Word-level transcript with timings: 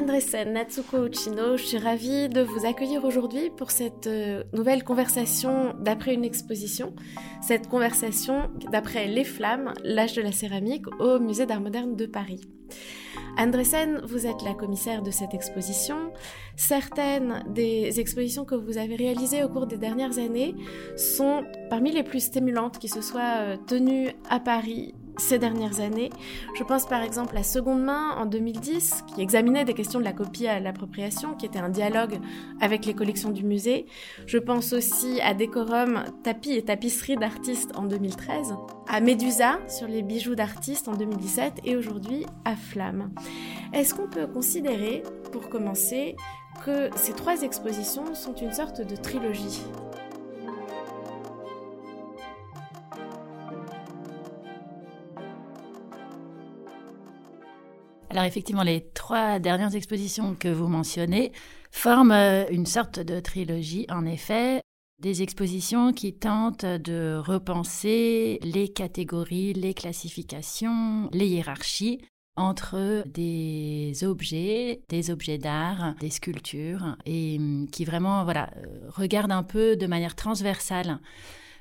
Andresen 0.00 0.54
Natsuko 0.54 1.08
Uchino, 1.08 1.58
je 1.58 1.62
suis 1.62 1.78
ravie 1.78 2.30
de 2.30 2.40
vous 2.40 2.64
accueillir 2.64 3.04
aujourd'hui 3.04 3.50
pour 3.50 3.70
cette 3.70 4.06
euh, 4.06 4.42
nouvelle 4.54 4.82
conversation 4.82 5.74
d'après 5.78 6.14
une 6.14 6.24
exposition. 6.24 6.94
Cette 7.42 7.68
conversation 7.68 8.50
d'après 8.72 9.08
Les 9.08 9.24
Flammes, 9.24 9.74
l'âge 9.84 10.14
de 10.14 10.22
la 10.22 10.32
céramique 10.32 10.86
au 11.00 11.18
Musée 11.18 11.44
d'Art 11.44 11.60
moderne 11.60 11.96
de 11.96 12.06
Paris. 12.06 12.40
Andresen, 13.36 14.00
vous 14.04 14.26
êtes 14.26 14.42
la 14.42 14.54
commissaire 14.54 15.02
de 15.02 15.10
cette 15.10 15.34
exposition. 15.34 16.12
Certaines 16.56 17.44
des 17.48 18.00
expositions 18.00 18.46
que 18.46 18.54
vous 18.54 18.78
avez 18.78 18.96
réalisées 18.96 19.44
au 19.44 19.50
cours 19.50 19.66
des 19.66 19.76
dernières 19.76 20.18
années 20.18 20.54
sont 20.96 21.44
parmi 21.68 21.92
les 21.92 22.04
plus 22.04 22.20
stimulantes 22.20 22.78
qui 22.78 22.88
se 22.88 23.02
soient 23.02 23.40
euh, 23.40 23.56
tenues 23.66 24.08
à 24.30 24.40
Paris 24.40 24.94
ces 25.16 25.38
dernières 25.38 25.80
années. 25.80 26.10
Je 26.56 26.64
pense 26.64 26.86
par 26.86 27.02
exemple 27.02 27.36
à 27.36 27.42
Seconde 27.42 27.82
Main 27.82 28.12
en 28.16 28.26
2010, 28.26 29.04
qui 29.14 29.20
examinait 29.20 29.64
des 29.64 29.74
questions 29.74 29.98
de 29.98 30.04
la 30.04 30.12
copie 30.12 30.46
à 30.46 30.60
l'appropriation, 30.60 31.34
qui 31.34 31.46
était 31.46 31.58
un 31.58 31.68
dialogue 31.68 32.18
avec 32.60 32.86
les 32.86 32.94
collections 32.94 33.30
du 33.30 33.44
musée. 33.44 33.86
Je 34.26 34.38
pense 34.38 34.72
aussi 34.72 35.20
à 35.20 35.34
Décorum, 35.34 36.04
tapis 36.22 36.52
et 36.52 36.62
tapisserie 36.62 37.16
d'artistes 37.16 37.72
en 37.76 37.84
2013, 37.84 38.54
à 38.88 39.00
Médusa 39.00 39.58
sur 39.68 39.86
les 39.86 40.02
bijoux 40.02 40.34
d'artistes 40.34 40.88
en 40.88 40.94
2017 40.94 41.60
et 41.64 41.76
aujourd'hui 41.76 42.26
à 42.44 42.56
Flamme. 42.56 43.10
Est-ce 43.72 43.94
qu'on 43.94 44.08
peut 44.08 44.26
considérer, 44.26 45.02
pour 45.32 45.48
commencer, 45.48 46.16
que 46.64 46.90
ces 46.96 47.12
trois 47.12 47.42
expositions 47.42 48.14
sont 48.14 48.34
une 48.34 48.52
sorte 48.52 48.80
de 48.80 48.96
trilogie? 48.96 49.62
Alors 58.10 58.24
effectivement, 58.24 58.64
les 58.64 58.88
trois 58.92 59.38
dernières 59.38 59.76
expositions 59.76 60.34
que 60.34 60.48
vous 60.48 60.66
mentionnez 60.66 61.30
forment 61.70 62.10
euh, 62.10 62.44
une 62.50 62.66
sorte 62.66 62.98
de 62.98 63.20
trilogie, 63.20 63.86
en 63.88 64.04
effet, 64.04 64.62
des 65.00 65.22
expositions 65.22 65.92
qui 65.92 66.12
tentent 66.12 66.64
de 66.64 67.16
repenser 67.24 68.40
les 68.42 68.68
catégories, 68.68 69.52
les 69.52 69.74
classifications, 69.74 71.08
les 71.12 71.28
hiérarchies 71.28 72.00
entre 72.34 73.04
des 73.06 73.92
objets, 74.02 74.82
des 74.88 75.10
objets 75.12 75.38
d'art, 75.38 75.94
des 76.00 76.10
sculptures, 76.10 76.96
et 77.06 77.36
hum, 77.38 77.68
qui 77.70 77.84
vraiment 77.84 78.24
voilà, 78.24 78.50
euh, 78.56 78.88
regardent 78.88 79.30
un 79.30 79.44
peu 79.44 79.76
de 79.76 79.86
manière 79.86 80.16
transversale 80.16 80.98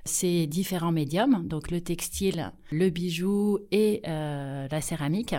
ces 0.05 0.47
différents 0.47 0.91
médiums, 0.91 1.47
donc 1.47 1.69
le 1.69 1.81
textile, 1.81 2.51
le 2.71 2.89
bijou 2.89 3.59
et 3.71 4.01
euh, 4.07 4.67
la 4.71 4.81
céramique, 4.81 5.35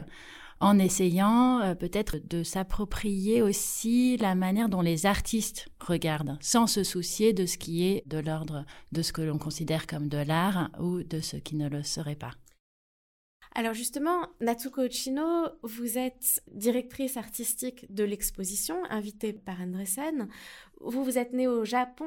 en 0.60 0.78
essayant 0.78 1.60
euh, 1.60 1.74
peut-être 1.74 2.18
de 2.18 2.42
s'approprier 2.42 3.42
aussi 3.42 4.16
la 4.18 4.34
manière 4.34 4.68
dont 4.68 4.82
les 4.82 5.06
artistes 5.06 5.68
regardent, 5.80 6.36
sans 6.40 6.66
se 6.66 6.84
soucier 6.84 7.32
de 7.32 7.46
ce 7.46 7.58
qui 7.58 7.86
est 7.86 8.06
de 8.06 8.18
l'ordre 8.18 8.64
de 8.92 9.02
ce 9.02 9.12
que 9.12 9.22
l'on 9.22 9.38
considère 9.38 9.86
comme 9.86 10.08
de 10.08 10.18
l'art 10.18 10.70
ou 10.78 11.02
de 11.02 11.20
ce 11.20 11.36
qui 11.36 11.56
ne 11.56 11.68
le 11.68 11.82
serait 11.82 12.14
pas. 12.14 12.32
Alors 13.52 13.74
justement, 13.74 14.28
Natsuko 14.40 14.84
Uchino, 14.84 15.48
vous 15.64 15.98
êtes 15.98 16.40
directrice 16.52 17.16
artistique 17.16 17.92
de 17.92 18.04
l'exposition, 18.04 18.76
invitée 18.90 19.32
par 19.32 19.60
Andresen. 19.60 20.28
Vous 20.80 21.02
vous 21.02 21.18
êtes 21.18 21.32
née 21.32 21.48
au 21.48 21.64
Japon, 21.64 22.06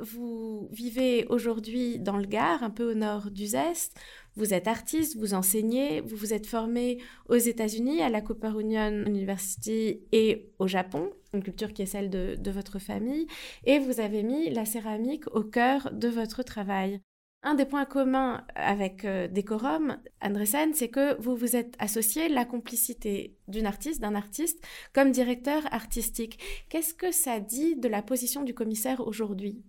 vous 0.00 0.68
vivez 0.72 1.26
aujourd'hui 1.28 2.00
dans 2.00 2.16
le 2.16 2.26
Gard, 2.26 2.64
un 2.64 2.70
peu 2.70 2.90
au 2.90 2.94
nord 2.94 3.30
du 3.30 3.46
Zest. 3.46 3.96
Vous 4.36 4.54
êtes 4.54 4.68
artiste, 4.68 5.16
vous 5.16 5.34
enseignez, 5.34 6.00
vous 6.00 6.16
vous 6.16 6.32
êtes 6.32 6.46
formé 6.46 6.98
aux 7.28 7.36
États-Unis, 7.36 8.00
à 8.00 8.08
la 8.08 8.20
Cooper 8.20 8.52
Union 8.60 9.04
University 9.06 10.00
et 10.12 10.50
au 10.58 10.68
Japon, 10.68 11.10
une 11.34 11.42
culture 11.42 11.72
qui 11.72 11.82
est 11.82 11.86
celle 11.86 12.10
de, 12.10 12.50
votre 12.50 12.78
famille, 12.78 13.26
et 13.64 13.78
vous 13.78 14.00
avez 14.00 14.22
mis 14.22 14.50
la 14.50 14.64
céramique 14.64 15.26
au 15.34 15.42
cœur 15.42 15.90
de 15.92 16.08
votre 16.08 16.42
travail. 16.42 17.00
Un 17.42 17.54
des 17.54 17.64
points 17.64 17.86
communs 17.86 18.44
avec 18.54 19.06
euh, 19.06 19.26
Décorum, 19.26 19.96
Andresen, 20.20 20.74
c'est 20.74 20.88
que 20.88 21.18
vous 21.20 21.36
vous 21.36 21.56
êtes 21.56 21.74
associé 21.78 22.28
la 22.28 22.44
complicité 22.44 23.38
d'une 23.48 23.64
artiste, 23.64 24.00
d'un 24.02 24.14
artiste, 24.14 24.62
comme 24.92 25.10
directeur 25.10 25.62
artistique. 25.72 26.38
Qu'est-ce 26.68 26.92
que 26.92 27.10
ça 27.12 27.40
dit 27.40 27.76
de 27.76 27.88
la 27.88 28.02
position 28.02 28.42
du 28.42 28.52
commissaire 28.52 29.00
aujourd'hui? 29.06 29.62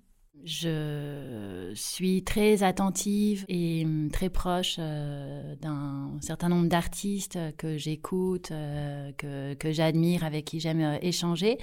Je 0.44 1.72
suis 1.76 2.24
très 2.24 2.64
attentive 2.64 3.46
et 3.48 3.84
hum, 3.86 4.10
très 4.12 4.30
proche 4.30 4.78
euh, 4.80 5.56
d'un 5.56 6.12
certain 6.22 6.50
nombre 6.50 6.68
d'artistes 6.68 7.38
que 7.58 7.78
j'écoute, 7.78 8.52
euh, 8.52 9.12
que, 9.18 9.54
que 9.56 9.72
j'admire, 9.72 10.24
avec 10.24 10.46
qui 10.46 10.60
j'aime 10.60 11.00
échanger. 11.02 11.58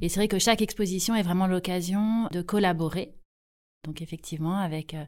Et 0.00 0.08
c'est 0.08 0.20
vrai 0.20 0.28
que 0.28 0.38
chaque 0.38 0.62
exposition 0.62 1.14
est 1.14 1.22
vraiment 1.22 1.46
l'occasion 1.46 2.28
de 2.32 2.42
collaborer 2.42 3.14
donc 3.84 4.02
effectivement, 4.02 4.58
avec 4.58 4.94
euh, 4.94 5.04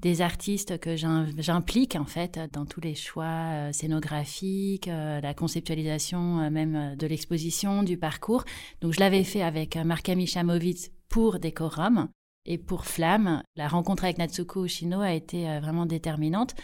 des 0.00 0.20
artistes 0.20 0.78
que 0.78 0.96
j'implique 0.96 1.96
en 1.96 2.04
fait 2.04 2.38
dans 2.52 2.66
tous 2.66 2.80
les 2.80 2.94
choix 2.94 3.24
euh, 3.24 3.72
scénographiques, 3.72 4.88
euh, 4.88 5.20
la 5.20 5.32
conceptualisation 5.32 6.50
même 6.50 6.96
de 6.96 7.06
l'exposition, 7.06 7.82
du 7.82 7.96
parcours. 7.96 8.44
Donc 8.80 8.92
je 8.92 9.00
l'avais 9.00 9.24
fait 9.24 9.42
avec 9.42 9.76
Marc-Ami 9.76 10.26
Chamovitz 10.26 10.90
pour 11.08 11.38
Décorum. 11.38 12.08
Et 12.46 12.58
pour 12.58 12.86
Flamme, 12.86 13.42
la 13.56 13.68
rencontre 13.68 14.04
avec 14.04 14.18
Natsuko 14.18 14.64
Ushino 14.64 15.00
a 15.00 15.12
été 15.12 15.44
vraiment 15.60 15.86
déterminante 15.86 16.54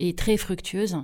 et 0.00 0.14
très 0.14 0.36
fructueuse 0.36 0.96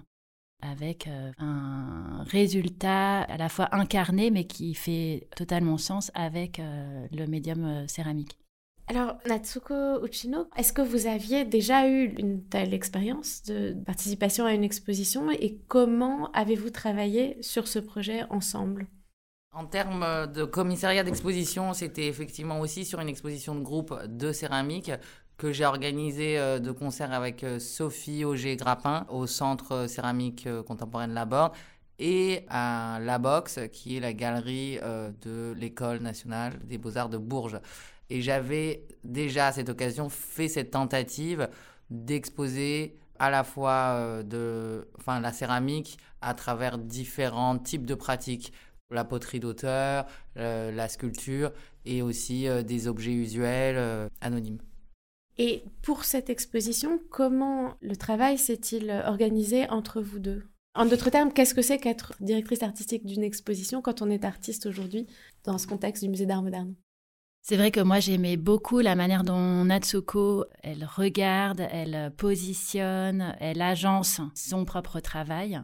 avec 0.62 1.08
un 1.38 2.24
résultat 2.28 3.22
à 3.22 3.36
la 3.36 3.48
fois 3.48 3.68
incarné 3.74 4.30
mais 4.30 4.46
qui 4.46 4.74
fait 4.74 5.28
totalement 5.36 5.76
sens 5.76 6.10
avec 6.14 6.60
le 6.60 7.26
médium 7.26 7.86
céramique. 7.88 8.38
Alors, 8.88 9.16
Natsuko 9.26 10.04
Uchino, 10.04 10.46
est-ce 10.56 10.72
que 10.72 10.82
vous 10.82 11.06
aviez 11.06 11.44
déjà 11.44 11.88
eu 11.88 12.14
une 12.18 12.42
telle 12.44 12.74
expérience 12.74 13.42
de 13.44 13.74
participation 13.86 14.44
à 14.44 14.54
une 14.54 14.64
exposition 14.64 15.30
et 15.30 15.60
comment 15.68 16.30
avez-vous 16.32 16.70
travaillé 16.70 17.36
sur 17.42 17.68
ce 17.68 17.78
projet 17.78 18.24
ensemble? 18.30 18.88
En 19.52 19.66
termes 19.66 20.26
de 20.32 20.44
commissariat 20.44 21.04
d'exposition, 21.04 21.74
c'était 21.74 22.06
effectivement 22.06 22.60
aussi 22.60 22.84
sur 22.84 23.00
une 23.00 23.08
exposition 23.08 23.54
de 23.54 23.60
groupe 23.60 23.94
de 24.06 24.32
céramique 24.32 24.90
que 25.36 25.52
j'ai 25.52 25.66
organisé 25.66 26.38
euh, 26.38 26.58
de 26.58 26.70
concert 26.70 27.12
avec 27.12 27.44
euh, 27.44 27.58
Sophie 27.58 28.24
Auger-Grappin 28.24 29.06
au 29.10 29.26
Centre 29.26 29.86
céramique 29.88 30.46
euh, 30.46 30.62
contemporaine 30.62 31.12
Laborde 31.12 31.52
et 31.98 32.46
à 32.48 32.98
La 33.02 33.18
Box, 33.18 33.60
qui 33.72 33.96
est 33.96 34.00
la 34.00 34.12
galerie 34.12 34.78
de 35.22 35.52
l'École 35.56 36.00
nationale 36.00 36.58
des 36.64 36.76
beaux-arts 36.76 37.10
de 37.10 37.18
Bourges. 37.18 37.60
Et 38.10 38.22
j'avais 38.22 38.82
déjà 39.04 39.48
à 39.48 39.52
cette 39.52 39.68
occasion 39.68 40.08
fait 40.08 40.48
cette 40.48 40.72
tentative 40.72 41.48
d'exposer 41.90 42.96
à 43.20 43.30
la 43.30 43.44
fois 43.44 44.22
de, 44.24 44.88
enfin, 44.98 45.20
la 45.20 45.32
céramique 45.32 45.96
à 46.22 46.34
travers 46.34 46.76
différents 46.76 47.56
types 47.56 47.86
de 47.86 47.94
pratiques. 47.94 48.52
La 48.92 49.04
poterie 49.04 49.40
d'auteur, 49.40 50.06
euh, 50.36 50.70
la 50.70 50.88
sculpture 50.88 51.52
et 51.84 52.02
aussi 52.02 52.46
euh, 52.46 52.62
des 52.62 52.88
objets 52.88 53.12
usuels 53.12 54.10
anonymes. 54.20 54.58
Et 55.38 55.64
pour 55.80 56.04
cette 56.04 56.28
exposition, 56.28 57.00
comment 57.10 57.74
le 57.80 57.96
travail 57.96 58.36
s'est-il 58.36 58.90
organisé 59.06 59.68
entre 59.70 60.02
vous 60.02 60.18
deux? 60.18 60.42
En 60.74 60.86
d'autres 60.86 61.10
termes, 61.10 61.32
qu'est-ce 61.32 61.54
que 61.54 61.62
c'est 61.62 61.78
qu'être 61.78 62.14
directrice 62.20 62.62
artistique 62.62 63.04
d'une 63.04 63.22
exposition 63.22 63.82
quand 63.82 64.02
on 64.02 64.10
est 64.10 64.24
artiste 64.24 64.66
aujourd'hui 64.66 65.06
dans 65.44 65.58
ce 65.58 65.66
contexte 65.66 66.02
du 66.02 66.10
musée 66.10 66.26
d'art 66.26 66.42
moderne? 66.42 66.74
C'est 67.42 67.56
vrai 67.56 67.72
que 67.72 67.80
moi 67.80 67.98
j'aimais 67.98 68.36
beaucoup 68.36 68.78
la 68.78 68.94
manière 68.94 69.24
dont 69.24 69.64
Natsuko, 69.64 70.44
elle 70.62 70.84
regarde, 70.84 71.66
elle 71.72 72.12
positionne, 72.16 73.34
elle 73.40 73.60
agence 73.60 74.20
son 74.34 74.64
propre 74.64 75.00
travail 75.00 75.60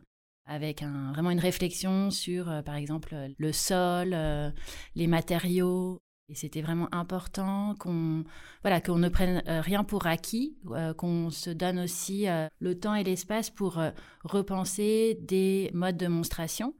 avec 0.48 0.82
vraiment 0.82 1.30
une 1.30 1.38
réflexion 1.38 2.10
sur, 2.10 2.50
euh, 2.50 2.62
par 2.62 2.74
exemple, 2.74 3.14
le 3.36 3.52
sol, 3.52 4.12
euh, 4.14 4.50
les 4.94 5.06
matériaux. 5.06 6.00
Et 6.30 6.34
c'était 6.34 6.60
vraiment 6.60 6.88
important 6.92 7.74
qu'on 7.78 8.24
voilà, 8.62 8.80
qu'on 8.80 8.98
ne 8.98 9.08
prenne 9.08 9.42
euh, 9.48 9.62
rien 9.62 9.82
pour 9.84 10.06
acquis, 10.06 10.58
qu'on 10.98 11.30
se 11.30 11.48
donne 11.48 11.78
aussi 11.78 12.26
le 12.58 12.78
temps 12.78 12.94
et 12.94 13.02
l'espace 13.02 13.48
pour 13.48 13.80
repenser 14.24 15.18
des 15.22 15.70
modes 15.72 15.96
de 15.96 16.06
monstration 16.06 16.74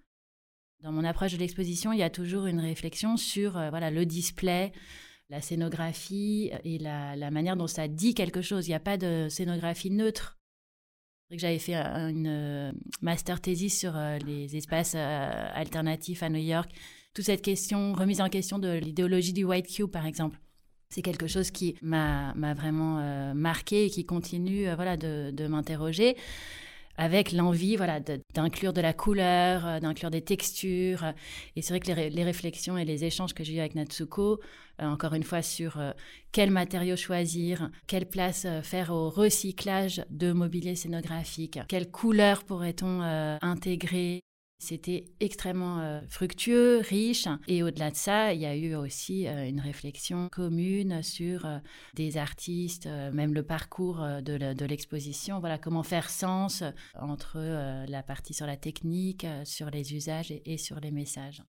dans 0.83 0.93
mon 0.93 1.05
approche 1.05 1.33
de 1.33 1.39
l'exposition, 1.39 1.93
il 1.93 1.99
y 1.99 2.05
a 2.05 2.11
toujours 2.11 2.47
une 2.47 2.61
réflexion 2.61 3.17
sur 3.17 3.57
euh, 3.57 3.71
voilà, 3.71 3.91
le 3.91 4.07
display, 4.07 4.73
la 5.29 5.41
scénographie 5.41 6.51
et 6.65 6.79
la, 6.79 7.31
manière 7.31 7.57
dont 7.57 7.67
ça 7.67 7.89
dit 7.89 8.15
quelque 8.15 8.43
chose. 8.43 8.67
Il 8.67 8.71
n'y 8.71 8.77
a 8.77 8.81
pas 8.81 8.97
de 8.97 9.27
scénographie 9.29 9.91
neutre. 9.91 10.38
J'avais 11.31 11.59
fait 11.59 11.75
une 11.75 12.27
euh, 12.27 12.73
master 13.03 13.41
thesis 13.41 13.79
sur 13.79 13.97
euh, 13.97 14.19
les 14.19 14.57
espaces 14.57 14.95
alternatifs 14.95 16.23
à 16.23 16.31
New 16.31 16.41
York. 16.43 16.71
Toute 17.15 17.27
cette 17.27 17.43
question, 17.43 17.93
remise 17.93 18.21
en 18.21 18.29
question 18.29 18.59
de 18.59 18.79
l'idéologie 18.79 19.33
du 19.33 19.45
white 19.45 19.67
cube, 19.67 19.91
par 19.91 20.07
exemple. 20.07 20.39
C'est 20.89 21.03
quelque 21.03 21.27
chose 21.27 21.51
qui 21.51 21.75
m'a 21.83 22.33
vraiment 22.55 23.35
marqué 23.35 23.85
et 23.85 23.91
qui 23.91 24.07
continue 24.07 24.73
voilà, 24.75 24.97
de 24.97 25.47
m'interroger. 25.47 26.17
Avec 26.99 27.33
l'envie 27.33 27.77
voilà, 27.77 28.01
d'inclure 28.35 28.73
de, 28.73 28.81
la 28.81 28.93
couleur, 28.93 29.67
euh, 29.67 29.81
d'inclure 29.81 30.11
des 30.11 30.21
textures. 30.21 31.05
Et 31.57 31.63
c'est 31.63 31.73
vrai 31.73 31.81
que 31.81 31.91
les, 31.93 32.25
réflexions 32.25 32.77
et 32.77 32.85
les 32.85 33.05
échanges 33.05 33.33
que 33.33 33.45
j'ai 33.45 33.55
eu 33.55 33.61
avec 33.61 33.77
Natsuko, 33.77 34.41
euh, 34.83 34.85
encore 34.85 35.15
une 35.15 35.23
fois 35.23 35.41
sur 35.41 35.79
euh, 35.79 35.93
quel 36.33 36.51
matériau 36.51 36.97
choisir, 36.97 37.71
quelle 37.87 38.07
place 38.07 38.47
faire 38.63 38.91
au 38.91 39.09
recyclage 39.09 40.05
de 40.11 40.33
mobilier 40.33 40.75
scénographique, 40.75 41.61
quelle 41.69 41.91
couleur 41.91 42.45
pourrait-on 42.45 43.01
intégrer 43.41 44.21
c'était 44.59 45.05
extrêmement 45.21 45.81
euh, 45.81 46.01
fructueux, 46.09 46.79
riche. 46.81 47.29
Et 47.47 47.63
au-delà 47.63 47.91
de 47.91 47.97
ça, 47.97 48.35
il 48.35 48.41
y 48.41 48.47
a 48.47 48.57
eu 48.57 48.75
aussi 48.75 49.29
euh, 49.29 49.49
une 49.49 49.61
réflexion 49.61 50.29
commune 50.31 51.03
sur 51.03 51.47
euh, 51.47 51.59
des 51.95 52.17
artistes, 52.17 52.87
même 52.87 53.35
le 53.35 53.45
parcours 53.45 53.99
de 53.99 54.65
l'exposition. 54.65 55.39
Voilà, 55.41 55.59
comment 55.59 55.83
faire 55.83 56.11
sens 56.11 56.63
entre 56.95 57.39
la 57.89 58.03
partie 58.03 58.35
sur 58.35 58.47
la 58.47 58.57
technique, 58.57 59.27
sur 59.45 59.71
les 59.71 59.95
usages 59.95 60.33
et 60.45 60.59
sur 60.59 60.81
les 60.81 60.91
messages. 60.91 61.43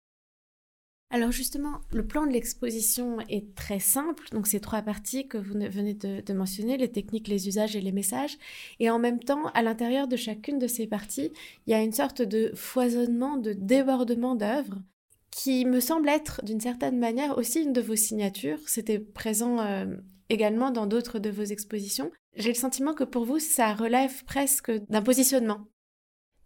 Alors 1.10 1.32
justement, 1.32 1.81
le 1.90 2.06
plan 2.06 2.26
de 2.26 2.32
l'exposition 2.32 3.19
est 3.31 3.55
très 3.55 3.78
simple, 3.78 4.25
donc 4.32 4.46
ces 4.46 4.60
trois 4.60 4.82
parties 4.82 5.26
que 5.26 5.38
vous 5.38 5.55
venez 5.55 5.94
de, 5.94 6.32
mentionner, 6.34 6.76
les 6.76 6.93
techniques, 6.93 7.28
les 7.28 7.49
usages 7.49 7.76
et 7.76 7.81
les 7.81 7.93
messages, 7.93 8.37
et 8.78 8.90
en 8.90 8.99
même 8.99 9.19
temps, 9.19 9.46
à 9.55 9.62
l'intérieur 9.62 10.06
de 10.06 10.16
chacune 10.16 10.58
de 10.58 10.66
ces 10.66 10.87
parties, 10.87 11.32
il 11.66 11.70
y 11.70 11.75
a 11.75 11.82
une 11.82 11.93
sorte 11.93 12.20
de 12.20 12.52
foisonnement, 12.55 13.38
de 13.38 13.55
débordement 13.55 14.34
d'œuvres 14.34 14.82
qui 15.31 15.64
me 15.64 15.81
semble 15.81 16.10
être 16.10 16.44
d'une 16.44 16.60
certaine 16.60 16.99
manière 16.99 17.38
aussi 17.38 17.62
une 17.62 17.72
de 17.72 17.81
vos 17.81 17.96
signatures. 17.96 18.60
C'était 18.66 18.99
présent 18.99 19.60
euh, 19.60 19.87
également 20.28 20.70
dans 20.70 20.87
d'autres 20.87 21.19
de 21.19 21.31
vos 21.31 21.44
expositions. 21.44 22.10
J'ai 22.37 22.50
le 22.50 22.55
sentiment 22.55 22.93
que 22.93 23.05
pour 23.05 23.25
vous, 23.25 23.38
ça 23.38 23.72
relève 23.72 24.25
presque 24.25 24.70
d'un 24.90 25.02
positionnement. 25.02 25.66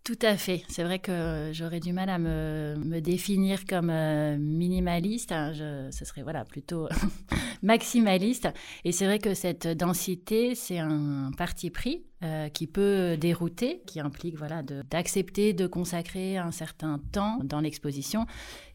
Tout 0.04 0.18
à 0.22 0.36
fait. 0.36 0.64
C'est 0.68 0.82
vrai 0.82 0.98
que 0.98 1.50
j'aurais 1.52 1.78
du 1.78 1.92
mal 1.92 2.08
à 2.08 2.18
me, 2.18 3.00
définir 3.00 3.64
comme 3.66 3.88
euh, 3.88 4.36
minimaliste. 4.36 5.30
Hein. 5.30 5.52
ce 5.92 6.04
serait 6.04 6.22
voilà 6.22 6.44
plutôt 6.44 6.88
maximaliste. 7.62 8.48
Et 8.84 8.90
c'est 8.90 9.06
vrai 9.06 9.20
que 9.20 9.34
cette 9.34 9.68
densité, 9.68 10.56
c'est 10.56 10.78
un 10.78 11.30
parti 11.36 11.70
pris 11.70 12.04
euh, 12.22 12.48
qui 12.48 12.66
peut 12.66 13.16
dérouter, 13.16 13.82
qui 13.86 14.00
implique 14.00 14.36
voilà 14.36 14.62
d'accepter 14.62 15.52
de, 15.52 15.66
consacrer 15.66 16.36
un 16.36 16.50
certain 16.50 17.00
temps 17.12 17.38
dans 17.42 17.60
l'exposition, 17.60 18.26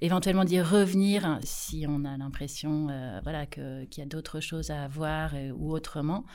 éventuellement 0.01 0.45
d'y 0.45 0.61
revenir 0.61 1.39
si 1.43 1.85
on 1.87 2.05
a 2.05 2.17
l'impression 2.17 2.87
euh, 2.89 3.19
voilà 3.23 3.45
qu'il 3.45 3.87
y 3.97 4.01
a 4.01 4.05
d'autres 4.05 4.39
choses 4.39 4.71
à 4.71 4.87
voir 4.87 5.33
ou 5.55 5.71
autrement. 5.71 6.25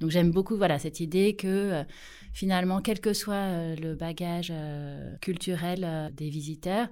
Donc 0.00 0.10
j'aime 0.10 0.30
beaucoup 0.30 0.56
voilà 0.56 0.78
cette 0.78 1.00
idée 1.00 1.36
que 1.36 1.84
finalement, 2.32 2.80
quel 2.80 3.00
que 3.00 3.12
soit 3.12 3.34
euh, 3.34 3.76
le 3.76 3.94
bagage 3.94 4.50
euh, 4.52 5.16
culturel 5.20 5.84
euh, 5.84 6.10
des 6.10 6.28
visiteurs, 6.28 6.88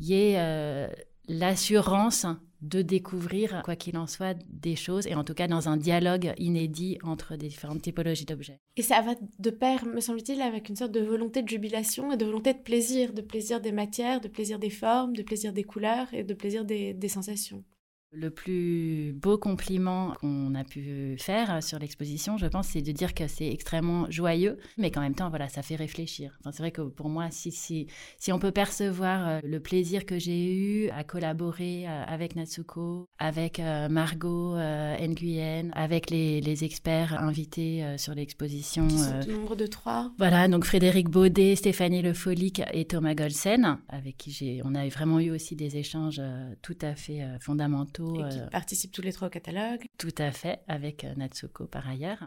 il 0.00 0.06
y 0.08 0.14
ait 0.14 0.90
l'assurance 1.26 2.26
de 2.68 2.82
découvrir, 2.82 3.62
quoi 3.64 3.76
qu'il 3.76 3.96
en 3.96 4.06
soit, 4.06 4.36
des 4.48 4.76
choses, 4.76 5.06
et 5.06 5.14
en 5.14 5.24
tout 5.24 5.34
cas 5.34 5.46
dans 5.46 5.68
un 5.68 5.76
dialogue 5.76 6.32
inédit 6.38 6.98
entre 7.02 7.36
différentes 7.36 7.82
typologies 7.82 8.24
d'objets. 8.24 8.60
Et 8.76 8.82
ça 8.82 9.00
va 9.00 9.14
de 9.38 9.50
pair, 9.50 9.84
me 9.86 10.00
semble-t-il, 10.00 10.40
avec 10.40 10.68
une 10.68 10.76
sorte 10.76 10.92
de 10.92 11.00
volonté 11.00 11.42
de 11.42 11.48
jubilation 11.48 12.12
et 12.12 12.16
de 12.16 12.24
volonté 12.24 12.52
de 12.52 12.58
plaisir, 12.58 13.12
de 13.12 13.22
plaisir 13.22 13.60
des 13.60 13.72
matières, 13.72 14.20
de 14.20 14.28
plaisir 14.28 14.58
des 14.58 14.70
formes, 14.70 15.14
de 15.14 15.22
plaisir 15.22 15.52
des 15.52 15.64
couleurs 15.64 16.12
et 16.12 16.24
de 16.24 16.34
plaisir 16.34 16.64
des 16.64 17.08
sensations. 17.08 17.64
Le 18.12 18.30
plus 18.30 19.12
beau 19.12 19.36
compliment 19.36 20.12
qu'on 20.20 20.54
a 20.54 20.62
pu 20.62 21.16
faire 21.18 21.62
sur 21.62 21.78
l'exposition, 21.78 22.38
je 22.38 22.46
pense, 22.46 22.68
c'est 22.68 22.80
de 22.80 22.92
dire 22.92 23.14
que 23.14 23.26
c'est 23.26 23.48
extrêmement 23.48 24.08
joyeux, 24.10 24.58
mais 24.78 24.92
qu'en 24.92 25.00
même 25.00 25.14
temps, 25.14 25.28
voilà, 25.28 25.48
ça 25.48 25.62
fait 25.62 25.74
réfléchir. 25.74 26.38
Enfin, 26.40 26.52
c'est 26.52 26.62
vrai 26.62 26.70
que 26.70 26.82
pour 26.82 27.08
moi, 27.08 27.26
si, 27.30 27.50
si, 27.50 27.88
si 28.16 28.32
on 28.32 28.38
peut 28.38 28.52
percevoir 28.52 29.28
euh, 29.28 29.40
le 29.42 29.58
plaisir 29.58 30.06
que 30.06 30.18
j'ai 30.18 30.54
eu 30.54 30.88
à 30.90 31.02
collaborer 31.02 31.88
euh, 31.88 32.04
avec 32.06 32.36
Natsuko, 32.36 33.08
avec 33.18 33.58
euh, 33.58 33.88
Margot 33.88 34.54
Nguyen, 34.54 35.70
avec 35.72 36.10
les, 36.10 36.40
les, 36.40 36.64
experts 36.64 37.20
invités 37.20 37.84
sur 37.98 38.14
l'exposition. 38.14 38.86
Qui 38.86 38.98
sont 38.98 39.30
nombre 39.30 39.56
de 39.56 39.66
trois. 39.66 40.12
Voilà, 40.16 40.48
donc 40.48 40.64
Frédéric 40.64 41.10
Baudet, 41.10 41.56
Stéphanie 41.56 42.02
Le 42.02 42.14
Folic 42.14 42.62
et 42.72 42.86
Thomas 42.86 43.14
Golsen, 43.14 43.78
avec 43.88 44.16
qui 44.16 44.30
j'ai, 44.30 44.62
on 44.64 44.74
a 44.74 44.88
vraiment 44.88 45.20
eu 45.20 45.30
aussi 45.30 45.54
des 45.54 45.76
échanges 45.76 46.22
tout 46.62 46.78
à 46.80 46.94
fait 46.94 47.22
fondamentaux 47.40 47.95
et 47.98 48.28
qui 48.28 48.40
euh, 48.40 48.46
participent 48.48 48.92
tous 48.92 49.02
les 49.02 49.12
trois 49.12 49.28
au 49.28 49.30
catalogue. 49.30 49.84
Tout 49.98 50.14
à 50.18 50.30
fait, 50.30 50.60
avec 50.68 51.04
euh, 51.04 51.14
Natsuko 51.16 51.66
par 51.66 51.88
ailleurs. 51.88 52.26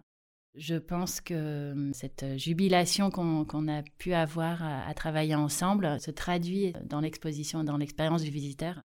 Je 0.56 0.76
pense 0.76 1.22
que 1.22 1.72
hum, 1.72 1.94
cette 1.94 2.38
jubilation 2.38 3.12
qu'on 3.12 3.68
a 3.68 3.84
pu 3.98 4.14
avoir 4.14 4.64
à, 4.64 4.94
travailler 4.94 5.36
ensemble 5.36 6.00
se 6.00 6.12
traduit 6.12 6.74
dans 6.84 7.00
l'exposition, 7.00 7.64
dans 7.64 7.78
l'expérience 7.78 8.24
du 8.24 8.32
visiteur. 8.32 8.82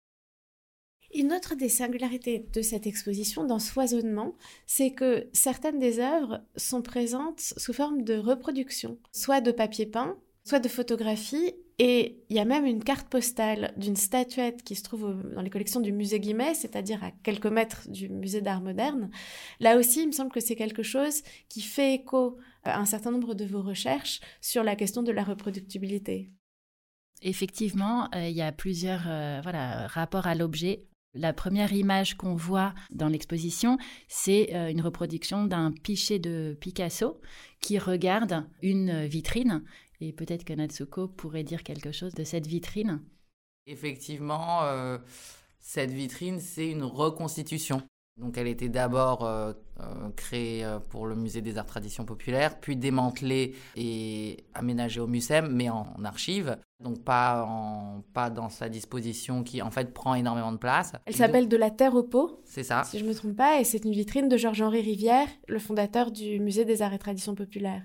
Une 1.15 1.33
autre 1.33 1.55
des 1.55 1.69
singularités 1.69 2.47
de 2.53 2.63
cette 2.63 2.87
exposition, 2.87 3.45
dans 3.45 3.59
ce 3.59 3.71
foisonnement, 3.71 4.35
c'est 4.67 4.93
que 4.93 5.29
certaines 5.35 5.79
des 5.79 6.01
œuvres 6.01 6.41
sont 6.57 6.81
présentes 6.81 7.41
sous 7.41 7.75
forme 7.75 8.03
de 8.03 8.15
reproduction, 8.15 8.99
soit 9.13 9.43
de 9.43 9.53
papier 9.53 9.85
peint, 9.85 10.17
soit 10.45 10.59
de 10.59 10.69
photographie, 10.69 11.55
et 11.85 12.23
il 12.31 12.37
y 12.37 12.39
a 12.39 12.45
même 12.45 12.65
une 12.65 12.85
carte 12.85 13.09
postale 13.09 13.75
d'une 13.77 13.97
statuette 13.97 14.63
qui 14.63 14.77
se 14.77 14.85
trouve 14.85 15.21
dans 15.35 15.43
les 15.43 15.51
collections 15.51 15.81
du 15.81 15.91
musée 15.91 16.21
Guimet, 16.21 16.55
c'est-à-dire 16.55 17.03
à 17.03 17.11
quelques 17.25 17.47
mètres 17.47 17.91
du 17.91 18.09
musée 18.09 18.41
d'art 18.41 18.61
moderne. 18.61 19.11
Là 19.59 19.77
aussi, 19.77 20.03
il 20.03 20.07
me 20.07 20.13
semble 20.13 20.31
que 20.31 20.39
c'est 20.39 20.55
quelque 20.55 20.85
chose 20.85 21.23
qui 21.49 21.61
fait 21.61 21.95
écho 21.95 22.39
à 22.63 22.79
un 22.79 22.85
certain 22.85 23.11
nombre 23.11 23.35
de 23.35 23.45
vos 23.45 23.63
recherches 23.63 24.21
sur 24.41 24.63
la 24.63 24.77
question 24.77 25.03
de 25.03 25.11
la 25.11 25.25
reproductibilité. 25.25 26.31
Effectivement, 27.21 28.09
euh, 28.15 28.29
il 28.29 28.37
y 28.37 28.43
a 28.43 28.53
plusieurs 28.53 29.09
euh, 29.09 29.41
rapports 29.89 30.29
à 30.29 30.37
l'objet. 30.37 30.85
La 31.15 31.33
première 31.33 31.73
image 31.73 32.17
qu'on 32.17 32.37
voit 32.37 32.75
dans 32.93 33.09
l'exposition, 33.09 33.77
c'est 34.07 34.55
euh, 34.55 34.71
une 34.71 34.83
reproduction 34.83 35.47
d'un 35.47 35.73
pichet 35.73 36.21
de 36.21 36.57
Picasso 36.61 37.21
qui 37.61 37.81
regarde 37.81 38.47
une 38.63 39.05
vitrine 39.07 39.65
et 40.03 40.13
peut-être 40.13 40.45
que 40.45 40.53
Natsuko 40.53 41.07
pourrait 41.07 41.45
dire 41.45 41.63
quelque 41.63 41.93
chose 41.93 42.15
de 42.15 42.25
cette 42.25 42.47
vitrine. 42.47 43.01
Effectivement, 43.67 44.63
euh, 44.65 44.99
cette 45.61 45.93
vitrine, 45.93 46.41
c'est 46.41 46.69
une 46.69 46.83
reconstitution. 46.83 47.83
Donc 48.21 48.37
elle 48.37 48.49
était 48.49 48.69
d'abord 48.69 49.25
euh, 49.25 49.53
euh, 49.81 50.11
créée 50.17 50.67
pour 50.91 51.07
le 51.07 51.15
musée 51.15 51.41
des 51.41 51.57
arts 51.57 51.67
traditions 51.67 52.05
populaires, 52.05 52.59
puis 52.61 52.77
démantelée 52.77 53.55
et 53.77 54.45
aménagée 54.53 55.01
au 55.01 55.07
MUSEM, 55.07 55.49
mais 55.51 55.71
en, 55.71 55.87
archive. 56.05 56.59
Donc 56.81 57.05
pas, 57.05 57.47
en, 57.47 58.03
pas 58.13 58.29
dans 58.29 58.51
sa 58.51 58.69
disposition 58.69 59.45
qui 59.45 59.63
en 59.63 59.71
fait 59.71 59.95
prend 59.95 60.15
énormément 60.15 60.53
de 60.53 60.59
place. 60.59 60.93
Elle 61.07 61.15
s'appelle 61.15 61.49
De 61.49 61.57
la 61.57 61.71
terre 61.71 61.95
au 61.95 62.03
pot. 62.03 62.43
C'est 62.45 62.65
ça. 62.65 62.83
Si 62.85 62.99
je 62.99 63.05
ne 63.05 63.09
me 63.09 63.15
trompe 63.15 63.37
pas, 63.37 63.61
et 63.61 63.65
c'est 63.65 63.85
une 63.85 63.93
vitrine 63.93 64.29
de 64.29 64.37
Georges-Henri 64.37 64.83
Rivière, 64.83 65.29
le 65.47 65.61
fondateur 65.61 66.11
du 66.11 66.41
musée 66.41 66.65
des 66.65 66.83
arts 66.83 66.93
et 66.93 66.99
traditions 66.99 67.37
populaires. 67.37 67.85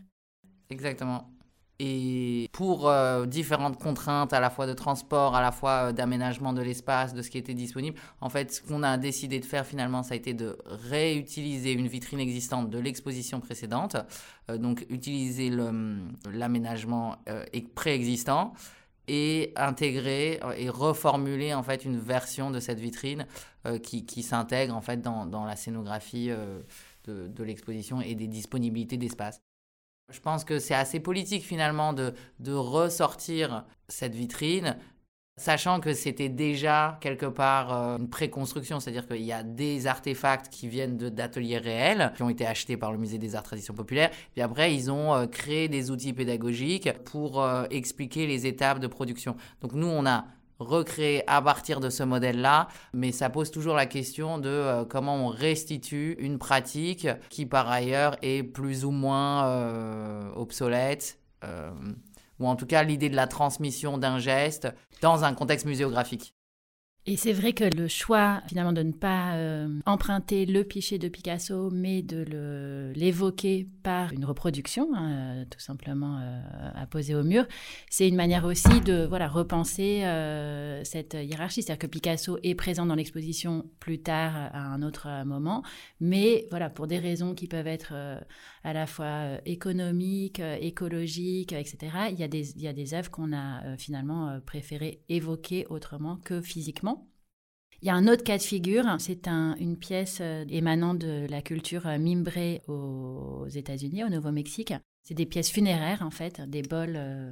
Exactement. 0.69 1.36
Et 1.79 2.49
pour 2.53 2.89
euh, 2.89 3.27
différentes 3.27 3.77
contraintes, 3.77 4.33
à 4.33 4.39
la 4.39 4.49
fois 4.49 4.65
de 4.65 4.73
transport, 4.73 5.35
à 5.35 5.41
la 5.41 5.51
fois 5.51 5.89
euh, 5.89 5.91
d'aménagement 5.91 6.51
de 6.51 6.61
l'espace, 6.63 7.13
de 7.13 7.21
ce 7.21 7.29
qui 7.29 7.37
était 7.37 7.53
disponible, 7.53 7.99
en 8.19 8.29
fait, 8.29 8.51
ce 8.51 8.61
qu'on 8.63 8.81
a 8.81 8.97
décidé 8.97 9.39
de 9.39 9.45
faire 9.45 9.63
finalement, 9.63 10.01
ça 10.01 10.15
a 10.15 10.17
été 10.17 10.33
de 10.33 10.57
réutiliser 10.65 11.73
une 11.73 11.87
vitrine 11.87 12.19
existante 12.19 12.71
de 12.71 12.79
l'exposition 12.79 13.39
précédente, 13.41 13.95
euh, 14.49 14.57
donc 14.57 14.87
utiliser 14.89 15.51
l'aménagement 16.31 17.17
préexistant 17.75 18.53
et 19.07 19.53
intégrer 19.55 20.39
et 20.57 20.69
reformuler 20.69 21.53
en 21.53 21.63
fait 21.63 21.85
une 21.85 21.99
version 21.99 22.49
de 22.51 22.59
cette 22.59 22.79
vitrine 22.79 23.25
qui, 23.83 24.23
s'intègre 24.23 24.75
en 24.75 24.81
fait 24.81 25.01
dans, 25.01 25.45
la 25.45 25.55
scénographie 25.55 26.29
de 27.05 27.43
l'exposition 27.43 28.01
et 28.01 28.15
des 28.15 28.27
disponibilités 28.27 28.97
d'espace. 28.97 29.39
Je 30.13 30.21
pense 30.21 30.45
que 30.45 30.57
c'est 30.59 30.73
assez 30.73 31.01
politique 31.01 31.43
finalement 31.43 31.91
de, 31.91 32.13
de 32.39 32.53
ressortir 32.53 33.65
cette 33.89 34.15
vitrine, 34.15 34.77
sachant 35.35 35.81
que 35.81 35.93
c'était 35.93 36.29
déjà 36.29 36.97
quelque 37.01 37.25
part 37.25 37.73
euh, 37.73 37.97
une 37.97 38.09
préconstruction, 38.09 38.79
c'est-à-dire 38.79 39.05
qu'il 39.05 39.23
y 39.23 39.33
a 39.33 39.43
des 39.43 39.85
artefacts 39.85 40.47
qui 40.49 40.69
viennent 40.69 40.97
d'ateliers 40.97 41.57
réels, 41.57 42.13
qui 42.15 42.23
ont 42.23 42.29
été 42.29 42.47
achetés 42.47 42.77
par 42.77 42.93
le 42.93 42.97
Musée 42.97 43.17
des 43.17 43.35
Arts 43.35 43.43
Traditions 43.43 43.73
Populaires, 43.73 44.11
puis 44.31 44.41
après 44.41 44.73
ils 44.73 44.89
ont 44.89 45.13
euh, 45.13 45.27
créé 45.27 45.67
des 45.67 45.91
outils 45.91 46.13
pédagogiques 46.13 46.91
pour 47.03 47.43
euh, 47.43 47.65
expliquer 47.69 48.27
les 48.27 48.47
étapes 48.47 48.79
de 48.79 48.87
production. 48.87 49.35
Donc 49.59 49.73
nous, 49.73 49.87
on 49.87 50.05
a 50.05 50.23
recréer 50.59 51.23
à 51.27 51.41
partir 51.41 51.79
de 51.79 51.89
ce 51.89 52.03
modèle-là, 52.03 52.67
mais 52.93 53.11
ça 53.11 53.29
pose 53.29 53.51
toujours 53.51 53.75
la 53.75 53.85
question 53.85 54.37
de 54.37 54.49
euh, 54.49 54.85
comment 54.85 55.15
on 55.15 55.27
restitue 55.27 56.15
une 56.19 56.37
pratique 56.37 57.07
qui 57.29 57.45
par 57.45 57.69
ailleurs 57.69 58.17
est 58.21 58.43
plus 58.43 58.85
ou 58.85 58.91
moins 58.91 59.47
euh, 59.47 60.31
obsolète, 60.35 61.19
euh, 61.43 61.71
ou 62.39 62.47
en 62.47 62.55
tout 62.55 62.65
cas 62.65 62.83
l'idée 62.83 63.09
de 63.09 63.15
la 63.15 63.27
transmission 63.27 63.97
d'un 63.97 64.19
geste 64.19 64.67
dans 65.01 65.23
un 65.23 65.33
contexte 65.33 65.65
muséographique. 65.65 66.36
Et 67.09 67.15
c'est 67.15 67.31
vrai 67.31 67.53
que 67.53 67.63
le 67.63 67.87
choix 67.87 68.41
finalement 68.49 68.73
de 68.73 68.83
ne 68.83 68.91
pas 68.91 69.35
euh, 69.35 69.69
emprunter 69.85 70.45
le 70.45 70.65
piché 70.65 70.97
de 70.97 71.07
Picasso, 71.07 71.69
mais 71.71 72.01
de 72.01 72.91
l'évoquer 72.95 73.65
par 73.81 74.11
une 74.11 74.25
reproduction, 74.25 74.89
hein, 74.93 75.11
euh, 75.11 75.45
tout 75.49 75.61
simplement 75.61 76.19
euh, 76.19 76.69
à 76.75 76.85
poser 76.85 77.15
au 77.15 77.23
mur, 77.23 77.45
c'est 77.89 78.09
une 78.09 78.17
manière 78.17 78.43
aussi 78.43 78.81
de 78.81 79.05
voilà 79.05 79.29
repenser 79.29 80.01
cette 80.83 81.13
hiérarchie. 81.13 81.63
C'est-à-dire 81.63 81.79
que 81.79 81.87
Picasso 81.87 82.39
est 82.43 82.55
présent 82.55 82.85
dans 82.85 82.95
l'exposition 82.95 83.65
plus 83.79 83.99
tard 83.99 84.33
à 84.51 84.59
un 84.59 84.81
autre 84.81 85.07
moment, 85.25 85.63
mais 86.01 86.45
voilà 86.49 86.69
pour 86.69 86.87
des 86.87 86.99
raisons 86.99 87.35
qui 87.35 87.47
peuvent 87.47 87.67
être 87.67 87.93
à 88.67 88.73
la 88.73 88.85
fois 88.85 89.39
économiques, 89.45 90.41
écologiques, 90.59 91.53
etc. 91.53 91.77
Il 92.11 92.19
y 92.19 92.67
a 92.67 92.73
des, 92.73 92.93
œuvres 92.93 93.09
qu'on 93.09 93.31
a 93.31 93.77
finalement 93.77 94.41
préféré 94.45 95.01
évoquer 95.07 95.65
autrement 95.69 96.17
que 96.17 96.41
physiquement. 96.41 97.07
Il 97.81 97.87
y 97.87 97.91
a 97.91 97.95
un 97.95 98.07
autre 98.07 98.23
cas 98.23 98.37
de 98.37 98.43
figure, 98.43 98.85
c'est 98.99 99.27
une 99.27 99.77
pièce 99.77 100.17
euh, 100.21 100.43
émanant 100.49 100.95
de 100.95 101.27
la 101.29 101.41
culture 101.41 101.85
euh, 101.87 101.99
mimbrée 101.99 102.61
aux 102.67 103.47
États-Unis, 103.47 104.03
au 104.03 104.09
Nouveau-Mexique. 104.09 104.73
C'est 105.03 105.13
des 105.13 105.27
pièces 105.27 105.51
funéraires, 105.51 106.01
en 106.01 106.09
fait, 106.09 106.41
des 106.49 106.63
bols 106.63 106.95
euh, 106.97 107.31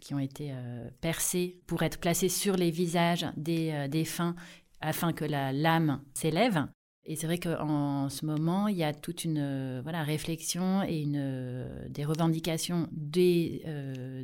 qui 0.00 0.14
ont 0.14 0.18
été 0.18 0.52
percés 1.00 1.60
pour 1.66 1.82
être 1.82 1.98
placés 1.98 2.28
sur 2.28 2.56
les 2.56 2.72
visages 2.72 3.24
des 3.36 3.86
défunts 3.88 4.34
afin 4.80 5.12
que 5.12 5.24
la 5.24 5.52
lame 5.52 6.02
s'élève. 6.12 6.66
Et 7.08 7.14
c'est 7.14 7.26
vrai 7.26 7.38
qu'en 7.38 8.08
ce 8.08 8.26
moment, 8.26 8.66
il 8.66 8.76
y 8.76 8.82
a 8.82 8.92
toute 8.92 9.24
une 9.24 9.80
voilà, 9.82 10.02
réflexion 10.02 10.82
et 10.82 11.02
une, 11.02 11.68
des 11.88 12.04
revendications 12.04 12.88
des 12.90 13.62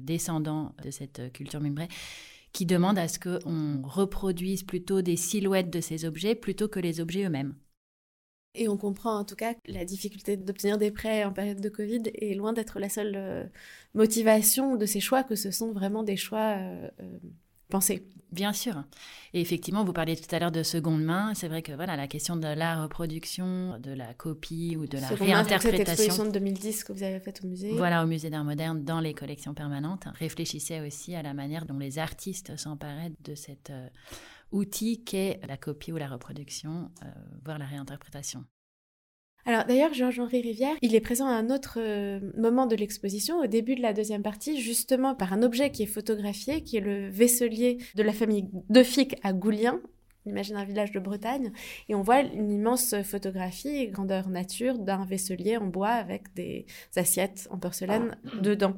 descendants 0.03 0.75
de 0.85 0.91
cette 0.91 1.33
culture 1.33 1.61
mimbrée 1.61 1.89
qui 2.53 2.67
demande 2.67 2.99
à 2.99 3.09
ce 3.09 3.19
qu'on 3.19 3.83
reproduise 3.83 4.63
plutôt 4.63 5.01
des 5.03 5.17
silhouettes 5.17 5.71
de 5.71 5.81
ces 5.81 6.05
objets 6.05 6.35
plutôt 6.35 6.69
que 6.69 6.81
les 6.81 7.01
objets 7.01 7.25
eux-mêmes. 7.25 7.55
Et 8.55 8.69
on 8.69 8.77
comprend 8.77 9.19
en 9.19 9.25
tout 9.25 9.35
cas 9.35 9.55
que 9.55 9.61
la 9.67 9.87
difficulté 9.87 10.37
d'obtenir 10.37 10.77
des 10.77 10.91
prêts 10.91 11.25
en 11.25 11.33
période 11.33 11.61
de 11.61 11.69
Covid 11.71 12.03
est 12.15 12.35
loin 12.35 12.53
d'être 12.53 12.79
la 12.79 12.91
seule 12.91 13.15
euh, 13.17 13.45
motivation 13.95 14.77
de 14.77 14.85
ces 14.85 15.01
choix, 15.01 15.25
que 15.25 15.37
ce 15.37 15.51
sont 15.51 15.73
vraiment 15.73 16.03
des 16.03 16.17
choix 16.17 16.57
euh, 16.59 16.91
euh, 17.01 17.19
pensés. 17.71 18.07
Bien 18.33 18.55
sûr. 18.55 18.83
Et 19.35 19.41
effectivement, 19.41 19.85
vous 19.85 19.93
parliez 19.93 20.17
tout 20.17 20.35
à 20.35 20.39
l'heure 20.39 20.51
de 20.51 20.63
seconde 20.63 21.05
main. 21.05 21.35
C'est 21.35 21.49
vrai 21.49 21.63
que 21.63 21.73
voilà, 21.73 21.97
la 21.97 22.09
question 22.09 22.35
de 22.35 22.49
la 22.49 22.83
reproduction, 22.83 23.79
de 23.79 23.93
la 23.93 24.15
copie 24.15 24.77
ou 24.77 24.87
de 24.87 24.99
la 24.99 25.09
réinterprétation. 25.09 25.71
Cette 25.71 25.89
exposition 25.89 26.25
de 26.25 26.31
2010 26.31 26.85
que 26.85 26.93
vous 26.93 27.03
avez 27.03 27.21
faite 27.21 27.43
au 27.45 27.47
musée. 27.47 27.73
Voilà, 27.73 28.03
au 28.03 28.07
musée 28.07 28.31
d'art 28.31 28.45
moderne, 28.45 28.85
dans 28.85 29.01
les 29.01 29.13
collections 29.13 29.53
permanentes, 29.53 30.07
réfléchissait 30.19 30.81
aussi 30.81 31.15
à 31.15 31.23
la 31.23 31.35
manière 31.35 31.67
dont 31.67 31.79
les 31.79 31.99
artistes 31.99 32.57
s'emparaient 32.57 33.13
de 33.23 33.35
cet 33.35 33.69
euh, 33.69 33.87
outil 34.51 35.05
qu'est 35.05 35.41
la 35.47 35.59
copie 35.59 35.93
ou 35.93 35.99
la 35.99 36.09
reproduction, 36.09 36.91
euh, 37.03 37.07
voire 37.45 37.59
la 37.59 37.67
réinterprétation. 37.67 38.45
Alors 39.45 39.65
d'ailleurs, 39.65 39.93
Georges-Henri 39.93 40.41
Rivière, 40.41 40.77
il 40.83 40.95
est 40.95 41.01
présent 41.01 41.27
à 41.27 41.33
un 41.33 41.51
autre 41.51 41.79
euh, 41.79 42.21
moment 42.37 42.67
de 42.67 42.77
l'exposition, 42.77 43.41
au 43.41 43.47
début 43.47 43.75
de 43.75 43.83
la 43.83 43.93
deuxième 43.93 44.23
partie, 44.23 44.61
justement 44.61 45.15
par 45.15 45.33
un 45.33 45.43
objet 45.43 45.71
qui 45.71 45.83
est 45.83 45.87
photographié, 45.87 46.63
qui 46.63 46.77
est 46.77 46.81
le 46.81 47.09
vaisselier 47.09 47.79
de 47.97 48.03
la 48.05 48.13
famille 48.13 48.49
de 48.53 48.83
Fic 48.85 49.17
à 49.25 49.33
Goulien. 49.33 49.81
imagine 50.27 50.57
un 50.57 50.65
village 50.65 50.93
de 50.93 51.01
Bretagne, 51.01 51.53
et 51.89 51.97
on 51.97 52.03
voit 52.03 52.21
une 52.21 52.53
immense 52.53 52.95
photographie, 53.03 53.89
grandeur 53.89 54.29
nature, 54.29 54.79
d'un 54.79 55.05
vaisselier 55.05 55.57
en 55.57 55.67
bois 55.67 55.89
avec 55.89 56.33
des 56.35 56.67
assiettes 56.95 57.49
en 57.51 57.59
porcelaine 57.59 58.17
dedans. 58.41 58.75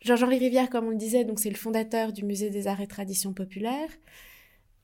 Georges-Henri 0.00 0.38
Rivière, 0.38 0.68
comme 0.68 0.86
on 0.86 0.90
le 0.90 0.96
disait, 0.96 1.24
donc 1.24 1.38
c'est 1.38 1.48
le 1.48 1.54
fondateur 1.54 2.12
du 2.12 2.24
Musée 2.24 2.50
des 2.50 2.66
Arts 2.66 2.80
et 2.80 2.88
Traditions 2.88 3.32
Populaires. 3.32 3.90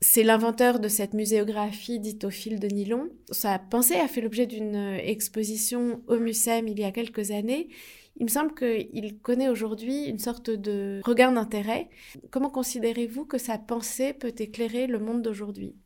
C'est 0.00 0.22
l'inventeur 0.22 0.78
de 0.78 0.86
cette 0.86 1.12
muséographie 1.12 1.98
dite 1.98 2.24
au 2.24 2.30
fil 2.30 2.60
de 2.60 2.68
nylon. 2.68 3.08
Sa 3.32 3.58
pensée 3.58 3.96
a 3.96 4.06
fait 4.06 4.20
l'objet 4.20 4.46
d'une 4.46 4.76
exposition 4.76 6.02
au 6.06 6.18
Mucem 6.18 6.68
il 6.68 6.78
y 6.78 6.84
a 6.84 6.92
quelques 6.92 7.32
années. 7.32 7.68
Il 8.16 8.24
me 8.24 8.30
semble 8.30 8.54
qu'il 8.54 9.18
connaît 9.20 9.48
aujourd'hui 9.48 10.06
une 10.06 10.18
sorte 10.18 10.50
de 10.50 11.00
regain 11.04 11.32
d'intérêt. 11.32 11.88
Comment 12.30 12.50
considérez-vous 12.50 13.26
que 13.26 13.38
sa 13.38 13.58
pensée 13.58 14.12
peut 14.12 14.34
éclairer 14.38 14.86
le 14.86 15.00
monde 15.00 15.22
d'aujourd'hui? 15.22 15.76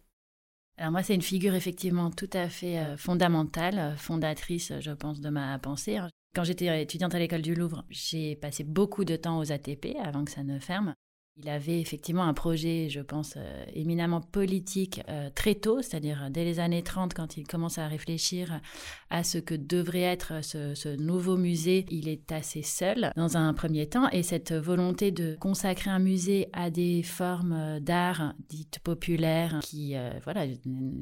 Alors 0.79 0.93
moi, 0.93 1.03
c'est 1.03 1.15
une 1.15 1.23
figure 1.23 1.55
effectivement 1.55 2.11
tout 2.11 2.31
à 2.33 2.49
fait 2.49 2.79
euh, 2.79 2.97
fondamentale, 2.97 3.95
fondatrice, 3.99 4.73
je 4.81 4.91
pense, 4.91 5.21
de 5.21 5.29
ma 5.29 5.59
pensée. 5.59 5.99
Quand 6.35 6.45
j'étais 6.45 6.83
étudiante 6.83 7.15
à 7.15 7.19
l'école 7.19 7.43
du 7.43 7.55
Louvre, 7.55 7.85
j'ai 7.91 8.37
passé 8.37 8.65
beaucoup 8.65 9.05
de 9.05 9.17
temps 9.17 9.39
aux 9.39 9.53
ATP 9.53 9.97
avant 10.03 10.25
que 10.25 10.31
ça 10.31 10.43
ne 10.43 10.59
ferme. 10.59 10.95
Il 11.39 11.49
avait 11.49 11.81
effectivement 11.81 12.25
un 12.25 12.35
projet, 12.35 12.91
je 12.91 13.01
pense, 13.01 13.35
euh, 13.39 13.65
éminemment 13.73 14.21
politique 14.21 15.01
euh, 15.09 15.31
très 15.35 15.55
tôt, 15.55 15.81
c'est-à-dire 15.81 16.29
dès 16.31 16.45
les 16.45 16.61
années 16.61 16.83
30, 16.83 17.15
quand 17.15 17.39
il 17.39 17.47
commence 17.47 17.79
à 17.79 17.89
réfléchir 17.89 18.61
à 19.09 19.25
ce 19.25 19.39
que 19.39 19.55
devrait 19.55 20.03
être 20.03 20.45
ce, 20.45 20.95
nouveau 20.97 21.39
musée. 21.39 21.87
Il 21.89 22.09
est 22.11 22.31
assez 22.33 22.61
seul 22.61 23.13
dans 23.17 23.39
un 23.39 23.55
premier 23.55 23.87
temps, 23.87 24.11
et 24.11 24.23
cette 24.23 24.53
volonté 24.53 25.11
de 25.11 25.35
consacrer 25.41 25.89
un 25.89 26.01
musée 26.01 26.49
à 26.53 26.69
des 26.69 27.03
formes 27.03 27.81
d'art 27.81 28.35
dites 28.51 28.81
populaires, 28.81 29.61
qui, 29.63 29.97
euh, 29.97 30.11
voilà, 30.25 30.45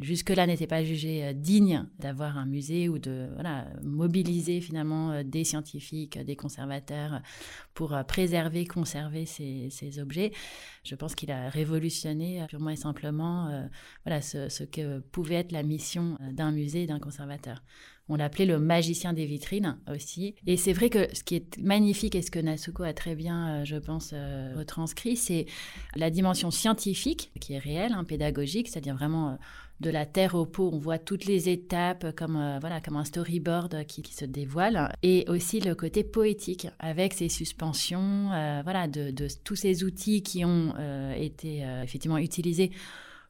jusque-là 0.01 0.47
n'étaient 0.47 0.69
pas 0.69 0.85
jugées 0.85 1.35
dignes 1.35 1.87
d'avoir 1.99 2.39
un 2.39 2.47
musée 2.47 2.89
ou 2.89 3.01
de 3.01 3.29
mobiliser 3.83 4.61
finalement 4.61 5.25
des 5.25 5.43
scientifiques, 5.43 6.19
des 6.25 6.37
conservateurs 6.37 7.21
pour 7.75 7.99
préserver, 8.07 8.65
conserver 8.65 9.27
ces 9.27 9.99
objets 9.99 10.20
je 10.85 10.95
pense 10.95 11.15
qu'il 11.15 11.31
a 11.31 11.49
révolutionné 11.49 12.43
euh, 12.43 12.47
purement 12.47 12.71
et 12.71 12.77
simplement 12.77 13.49
euh, 13.49 13.67
voilà, 14.05 14.23
ce, 14.23 14.65
que 14.65 15.01
pouvait 15.01 15.37
être 15.37 15.53
la 15.53 15.63
mission 15.63 16.17
euh, 16.21 16.33
d'un 16.33 16.53
musée 16.53 16.85
et 16.85 16.87
d'un 16.87 16.99
conservateur. 16.99 17.63
On 18.09 18.17
l'appelait 18.17 18.47
le 18.47 18.59
magicien 18.59 19.13
des 19.13 19.25
vitrines 19.25 19.79
aussi. 19.89 20.35
Et 20.47 20.57
c'est 20.57 20.73
vrai 20.73 20.91
que 20.91 21.15
ce 21.15 21.23
qui 21.23 21.37
est 21.37 21.59
magnifique 21.59 22.17
et 22.17 22.23
ce 22.23 22.31
que 22.33 22.41
Nasuko 22.41 22.83
a 22.83 22.93
très 22.93 23.15
bien, 23.15 23.63
je 23.63 23.77
pense, 23.77 24.13
retranscrit, 24.57 25.17
c'est 25.17 25.47
la 25.95 26.11
dimension 26.11 26.51
scientifique 26.51 27.31
qui 27.41 27.53
est 27.53 27.59
réelle, 27.59 27.93
hein, 27.93 28.03
pédagogique, 28.03 28.67
c'est-à-dire 28.67 28.97
vraiment 28.97 29.39
de 29.81 29.91
la 29.91 30.05
terre 30.07 30.35
au 30.35 30.45
pot, 30.45 30.71
on 30.73 30.79
voit 30.79 30.99
toutes 30.99 31.25
les 31.25 31.49
étapes 31.49 32.15
comme, 32.15 32.37
euh, 32.37 32.59
voilà, 32.61 32.81
comme 32.81 32.97
un 32.97 33.05
storyboard 33.05 33.85
qui, 33.87 34.03
se 34.13 34.25
dévoile. 34.25 34.93
Et 35.03 35.25
aussi 35.29 35.61
le 35.61 35.75
côté 35.75 36.05
poétique 36.05 36.69
avec 36.79 37.15
ces 37.15 37.29
suspensions, 37.29 38.31
euh, 38.33 38.61
voilà, 38.63 38.89
de, 38.89 39.13
tous 39.45 39.57
ces 39.57 39.85
outils 39.85 40.23
qui 40.23 40.45
ont 40.45 40.75
euh, 40.79 41.13
été 41.15 41.61
effectivement 41.83 42.19
utilisés 42.19 42.71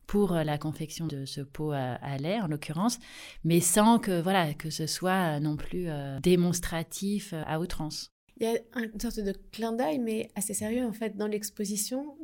pour 0.07 0.33
la 0.33 0.59
confection 0.59 1.07
de 1.07 1.25
ce 1.25 1.41
pot 1.41 1.71
à, 1.71 2.19
lait 2.19 2.41
en 2.41 2.49
l'occurrence, 2.49 2.99
mais 3.45 3.61
sans 3.61 4.01
que 4.01 4.21
voilà 4.21 4.55
que 4.55 4.69
ce 4.69 4.89
soit 4.89 5.39
non 5.39 5.57
plus 5.57 5.87
démonstratif 6.21 7.33
à 7.47 7.61
outrance. 7.61 8.11
Il 8.41 8.47
y 8.47 8.57
a 8.57 8.59
une 8.81 8.99
sorte 8.99 9.21
de 9.21 9.35
clin 9.53 9.73
d'œil, 9.73 9.99
mais 9.99 10.31
assez 10.35 10.55
sérieux 10.55 10.87
en 10.87 10.95
fait, 10.95 11.15
dans 11.15 11.27
l'exposition 11.27 12.17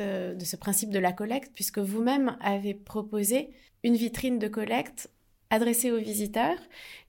euh, 0.00 0.34
de 0.34 0.44
ce 0.44 0.56
principe 0.56 0.90
de 0.90 0.98
la 0.98 1.12
collecte, 1.12 1.52
puisque 1.54 1.78
vous-même 1.78 2.36
avez 2.40 2.74
proposé 2.74 3.50
une 3.84 3.94
vitrine 3.94 4.40
de 4.40 4.48
collecte 4.48 5.10
adressée 5.50 5.92
aux 5.92 5.98
visiteurs. 5.98 6.58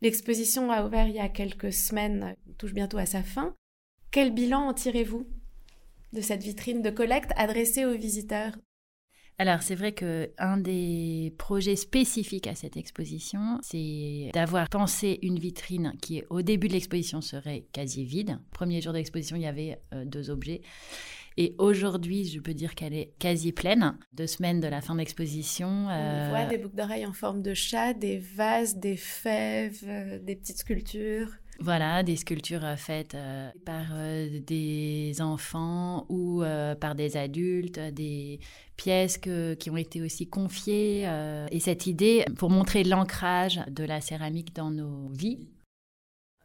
L'exposition 0.03 0.71
a 0.71 0.85
ouvert 0.85 1.07
il 1.07 1.15
y 1.15 1.19
a 1.19 1.27
quelques 1.27 1.73
semaines, 1.73 2.35
touche 2.59 2.75
bientôt 2.75 2.99
à 2.99 3.07
sa 3.07 3.23
fin. 3.23 3.55
Quel 4.11 4.31
bilan 4.31 4.67
en 4.67 4.73
tirez-vous 4.75 5.25
de 6.13 6.21
cette 6.21 6.43
vitrine 6.43 6.83
de 6.83 6.91
collecte 6.91 7.31
adressée 7.37 7.83
aux 7.85 7.97
visiteurs? 7.97 8.55
Alors 9.37 9.61
c'est 9.61 9.75
vrai 9.75 9.91
que 9.91 10.31
un 10.37 10.57
des 10.57 11.33
projets 11.37 11.75
spécifiques 11.75 12.47
à 12.47 12.55
cette 12.55 12.77
exposition, 12.77 13.59
c'est 13.61 14.31
d'avoir 14.33 14.69
pensé 14.69 15.19
une 15.21 15.39
vitrine 15.39 15.93
qui 16.01 16.23
au 16.29 16.41
début 16.41 16.67
de 16.67 16.73
l'exposition 16.73 17.19
serait 17.21 17.65
quasi 17.73 18.05
vide. 18.05 18.39
Premier 18.51 18.81
jour 18.81 18.93
d'exposition, 18.93 19.35
il 19.35 19.41
y 19.41 19.47
avait 19.47 19.79
euh, 19.93 20.05
deux 20.05 20.29
objets. 20.29 20.61
Et 21.37 21.53
aujourd'hui, 21.57 22.23
je 22.25 22.39
peux 22.39 22.53
dire 22.53 22.75
qu'elle 22.75 22.93
est 22.93 23.11
quasi 23.19 23.51
pleine. 23.51 23.97
Deux 24.13 24.27
semaines 24.27 24.61
de 24.61 24.67
la 24.67 24.79
fin 24.79 24.95
d'exposition. 24.95 25.67
On 25.67 26.29
voit 26.29 26.45
euh, 26.45 26.49
des 26.49 26.57
boucles 26.57 26.77
d'oreilles 26.77 27.05
en 27.05 27.11
forme 27.11 27.41
de 27.41 27.53
chat, 27.53 27.93
des 27.93 28.19
vases, 28.19 28.77
des 28.77 28.95
fèves, 28.95 29.83
euh, 29.85 30.17
des 30.19 30.37
petites 30.37 30.59
sculptures. 30.59 31.29
Voilà, 31.59 32.03
des 32.03 32.15
sculptures 32.17 32.65
euh, 32.65 32.75
faites 32.75 33.15
par 33.65 33.85
des 34.45 35.13
enfants 35.21 36.05
ou 36.09 36.43
par 36.79 36.95
des 36.95 37.17
adultes, 37.17 37.79
des 37.79 38.39
pièces 38.75 39.17
qui 39.17 39.69
ont 39.69 39.77
été 39.77 40.01
aussi 40.01 40.27
confiées. 40.27 41.07
et 41.51 41.59
cette 41.59 41.87
idée, 41.87 42.25
pour 42.37 42.49
montrer 42.49 42.83
l'ancrage 42.83 43.61
de 43.69 43.83
la 43.83 44.01
céramique 44.01 44.53
dans 44.53 44.71
nos 44.71 45.09
vies. 45.09 45.47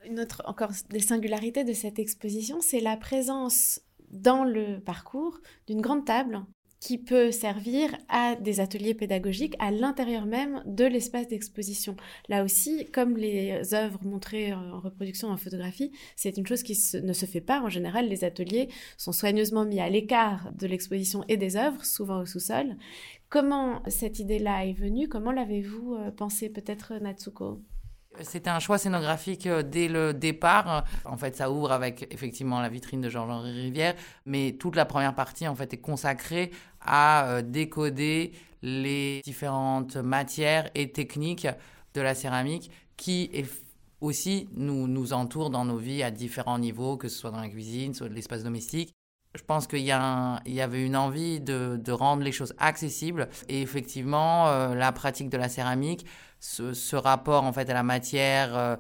Une 0.07 0.21
autre, 0.21 0.43
encore 0.47 0.71
des 0.89 1.01
singularités 1.01 1.65
de 1.65 1.73
cette 1.73 1.99
exposition, 1.99 2.61
c'est 2.61 2.81
la 2.81 2.97
présence 2.97 3.81
dans 4.11 4.45
le 4.45 4.81
parcours 4.81 5.41
d'une 5.67 5.81
grande 5.81 6.05
table 6.05 6.41
qui 6.81 6.97
peut 6.97 7.31
servir 7.31 7.97
à 8.09 8.37
des 8.37 8.59
ateliers 8.59 8.95
pédagogiques 8.95 9.55
à 9.59 9.71
l'intérieur 9.71 10.25
même 10.25 10.63
de 10.65 10.87
l'espace 10.87 11.29
d'exposition. 11.29 11.95
Là 12.29 12.43
aussi, 12.43 12.87
comme 12.91 13.17
les 13.17 13.75
œuvres 13.75 14.01
montrées 14.03 14.55
en 14.55 14.81
reproduction 14.81 15.29
en 15.29 15.37
photographie, 15.37 15.93
c'est 16.17 16.39
une 16.39 16.47
chose 16.47 16.63
qui 16.63 16.79
ne 17.03 17.13
se 17.13 17.27
fait 17.27 17.43
pas. 17.43 17.61
En 17.61 17.69
général, 17.69 18.09
les 18.09 18.25
ateliers 18.25 18.69
sont 18.97 19.13
soigneusement 19.13 19.67
mis 19.67 19.79
à 19.79 19.91
l'écart 19.91 20.53
de 20.59 20.67
l'exposition 20.67 21.23
et 21.29 21.37
des 21.37 21.57
œuvres, 21.57 21.85
souvent 21.85 22.21
au 22.21 22.27
sous-sol. 22.27 22.77
Comment 23.29 23.83
cette 23.87 24.19
idée-là 24.19 24.67
est 24.67 24.73
venue? 24.73 25.07
Comment 25.07 25.33
l'avez-vous 25.33 25.95
euh, 25.95 26.11
pensé 26.11 26.49
peut-être 26.49 26.95
Natsuko? 26.95 27.63
C'était 28.23 28.51
un 28.51 28.59
choix 28.59 28.79
scénographique 28.79 29.47
euh, 29.47 29.63
dès 29.63 29.89
le 29.89 30.13
départ. 30.13 30.85
En 31.05 31.17
fait, 31.17 31.37
ça 31.37 31.51
ouvre 31.51 31.73
avec 31.73 32.13
effectivement 32.13 32.61
la 32.61 32.69
vitrine 32.69 33.01
de 33.01 33.09
Georges-Henri 33.09 33.53
Rivière, 33.53 33.95
mais 34.27 34.57
toute 34.59 34.77
la 34.77 34.85
première 34.85 35.15
partie 35.15 35.47
en 35.47 35.55
fait 35.55 35.73
est 35.73 35.81
consacrée 35.81 36.51
à 36.81 37.27
euh, 37.27 37.43
décoder 37.43 38.33
les 38.63 39.21
différentes 39.25 39.97
matières 39.97 40.71
et 40.75 40.93
techniques 40.93 41.49
de 41.95 42.01
la 42.01 42.15
céramique 42.15 42.71
qui 42.97 43.31
aussi 44.01 44.49
nous, 44.53 44.87
nous 44.87 45.13
entourent 45.13 45.51
dans 45.51 45.65
nos 45.65 45.79
vies 45.79 46.03
à 46.03 46.11
différents 46.11 46.59
niveaux, 46.59 46.97
que 46.97 47.09
ce 47.09 47.19
soit 47.19 47.31
dans 47.31 47.41
la 47.41 47.49
cuisine, 47.49 47.95
soit 47.95 48.09
l'espace 48.09 48.43
domestique. 48.43 48.95
Je 49.35 49.43
pense 49.45 49.69
qu'il 49.69 49.81
y, 49.81 49.85
y, 49.85 49.93
avait 50.61 50.85
une 50.85 50.97
envie 50.97 51.41
de, 51.41 51.79
de, 51.81 51.93
rendre 51.93 52.25
les 52.25 52.33
choses 52.33 52.53
accessibles. 52.59 53.29
Et 53.49 53.63
effectivement, 53.63 54.49
euh, 54.49 54.75
la 54.75 54.91
pratique 54.91 55.31
de 55.31 55.37
la 55.37 55.49
céramique 55.49 56.05
ce, 56.41 56.97
rapport 56.97 57.45
en 57.45 57.53
fait 57.53 57.69
à 57.71 57.75
la 57.75 57.83
matière 57.83 58.57
euh, 58.57 58.77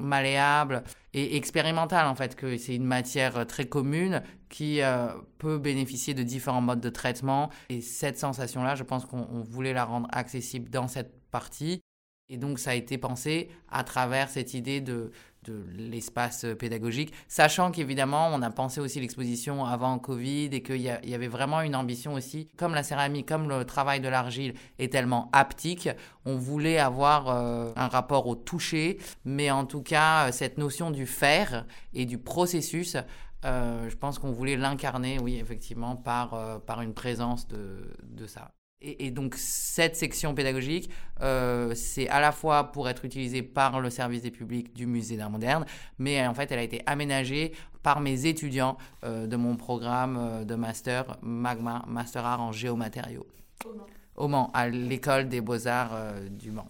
malléable 0.00 0.82
et 1.12 1.36
expérimentale 1.36 2.06
en 2.06 2.14
fait 2.14 2.34
que 2.34 2.56
c'est 2.56 2.74
une 2.74 2.86
matière 2.86 3.36
euh, 3.36 3.44
très 3.44 3.66
commune 3.66 4.22
qui 4.48 4.80
peut 5.38 5.58
bénéficier 5.58 6.12
de 6.12 6.22
différents 6.22 6.60
modes 6.60 6.80
de 6.80 6.90
traitement. 6.90 7.50
Et 7.70 7.80
cette 7.80 8.18
sensation 8.18 8.62
là 8.62 8.74
je 8.74 8.82
pense 8.82 9.06
qu'on 9.06 9.42
voulait 9.42 9.72
la 9.72 9.84
rendre 9.84 10.08
accessible 10.10 10.68
dans 10.68 10.88
cette 10.88 11.14
partie. 11.30 11.80
Et 12.28 12.38
donc 12.38 12.58
ça 12.58 12.70
a 12.70 12.74
été 12.74 12.98
pensé 12.98 13.50
à 13.70 13.84
travers 13.84 14.28
cette 14.28 14.54
idée 14.54 14.80
de 14.80 15.10
de 15.44 15.64
l'espace 15.76 16.46
pédagogique, 16.58 17.12
sachant 17.28 17.70
qu'évidemment, 17.70 18.28
on 18.32 18.42
a 18.42 18.50
pensé 18.50 18.80
aussi 18.80 19.00
l'exposition 19.00 19.64
avant 19.64 19.98
Covid 19.98 20.50
et 20.52 20.62
qu'il 20.62 20.80
y, 20.80 20.88
avait 20.88 21.28
vraiment 21.28 21.60
une 21.60 21.74
ambition 21.74 22.14
aussi, 22.14 22.48
comme 22.56 22.74
la 22.74 22.82
céramique, 22.82 23.28
comme 23.28 23.48
le 23.48 23.64
travail 23.64 24.00
de 24.00 24.08
l'argile 24.08 24.54
est 24.78 24.92
tellement 24.92 25.30
haptique, 25.32 25.88
on 26.24 26.36
voulait 26.36 26.78
avoir 26.78 27.28
euh, 27.28 27.72
un 27.76 27.88
rapport 27.88 28.26
au 28.26 28.34
toucher, 28.34 28.98
mais 29.24 29.50
en 29.50 29.66
tout 29.66 29.82
cas, 29.82 30.30
cette 30.32 30.58
notion 30.58 30.90
du 30.90 31.06
faire 31.06 31.66
et 31.92 32.06
du 32.06 32.18
processus, 32.18 32.96
euh, 33.44 33.88
je 33.88 33.96
pense 33.96 34.18
qu'on 34.18 34.30
voulait 34.30 34.56
l'incarner, 34.56 35.18
oui, 35.20 35.38
effectivement, 35.40 35.96
par, 35.96 36.34
euh, 36.34 36.58
par 36.58 36.80
une 36.80 36.94
présence 36.94 37.48
de, 37.48 37.92
de 38.04 38.26
ça. 38.26 38.52
Et, 38.84 39.10
donc 39.10 39.34
cette 39.36 39.94
section 39.96 40.34
pédagogique, 40.34 40.90
euh, 41.20 41.72
c'est 41.74 42.08
à 42.08 42.20
la 42.20 42.32
fois 42.32 42.72
pour 42.72 42.88
être 42.88 43.04
utilisée 43.04 43.42
par 43.42 43.80
le 43.80 43.90
service 43.90 44.22
des 44.22 44.32
publics 44.32 44.74
du 44.74 44.86
musée 44.86 45.16
d'art 45.16 45.30
moderne, 45.30 45.64
mais 45.98 46.26
en 46.26 46.34
fait 46.34 46.50
elle 46.50 46.58
a 46.58 46.62
été 46.62 46.82
aménagée 46.86 47.52
par 47.82 48.00
mes 48.00 48.26
étudiants 48.26 48.76
euh, 49.04 49.26
de 49.26 49.36
mon 49.36 49.56
programme 49.56 50.16
euh, 50.18 50.44
de 50.44 50.54
master 50.56 51.16
Magma 51.22 51.84
Master 51.86 52.24
Art 52.24 52.40
en 52.40 52.50
géomatériaux. 52.50 53.26
Au 54.16 54.28
Mans, 54.28 54.50
à 54.52 54.68
l'école 54.68 55.28
des 55.28 55.40
beaux-arts 55.40 55.96
du 56.30 56.50
Mans. 56.50 56.68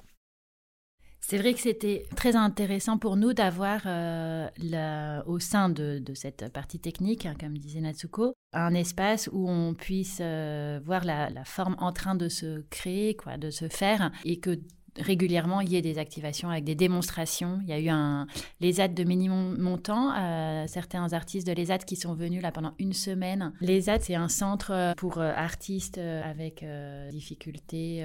C'est 1.25 1.39
vrai 1.39 1.55
que 1.55 1.61
c'était 1.61 2.05
très 2.17 2.35
intéressant 2.35 2.99
pour 2.99 3.17
nous 3.17 3.33
d'avoir 3.33 3.83
euh, 3.87 5.23
au 5.27 5.39
sein 5.39 5.69
de, 5.69 6.03
cette 6.15 6.53
partie 6.53 6.81
technique, 6.81 7.27
hein, 7.27 7.35
comme 7.39 7.57
disait 7.57 7.81
Natsuko, 7.81 8.35
un 8.53 8.75
espace 8.75 9.31
où 9.33 9.49
on 9.49 9.73
puisse 9.73 10.19
euh, 10.21 10.81
voir 10.85 11.05
la, 11.05 11.31
la, 11.31 11.45
forme 11.45 11.77
en 11.79 11.93
train 11.93 12.17
de 12.17 12.29
se 12.29 12.63
créer, 12.71 13.15
quoi, 13.15 13.37
de 13.37 13.51
se 13.51 13.69
faire, 13.69 14.11
et 14.25 14.41
que 14.41 14.59
régulièrement 14.99 15.61
il 15.61 15.71
y 15.71 15.77
ait 15.77 15.83
des 15.83 15.99
activations 15.99 16.51
avec 16.51 16.65
des 16.65 16.75
démonstrations. 16.75 17.59
Il 17.63 17.69
y 17.69 17.73
a 17.73 17.81
eu 17.81 17.89
un 17.89 18.27
l'ESAT 18.61 18.89
de 18.89 19.05
minimum 19.05 19.59
montant, 19.59 20.13
euh, 20.15 20.67
certains 20.67 21.13
artistes 21.13 21.47
de 21.47 21.53
l'ESAT 21.53 21.79
qui 21.79 21.97
sont 21.97 22.15
venus 22.15 22.43
là 22.43 22.53
pendant 22.53 22.75
une 22.79 22.93
semaine. 22.93 23.53
L'ESAT 23.61 24.01
c'est 24.01 24.15
un 24.15 24.29
centre 24.29 24.95
pour 24.97 25.19
euh, 25.19 25.33
artistes 25.35 25.99
euh, 25.99 26.23
avec 26.23 26.65
difficultés 27.11 28.05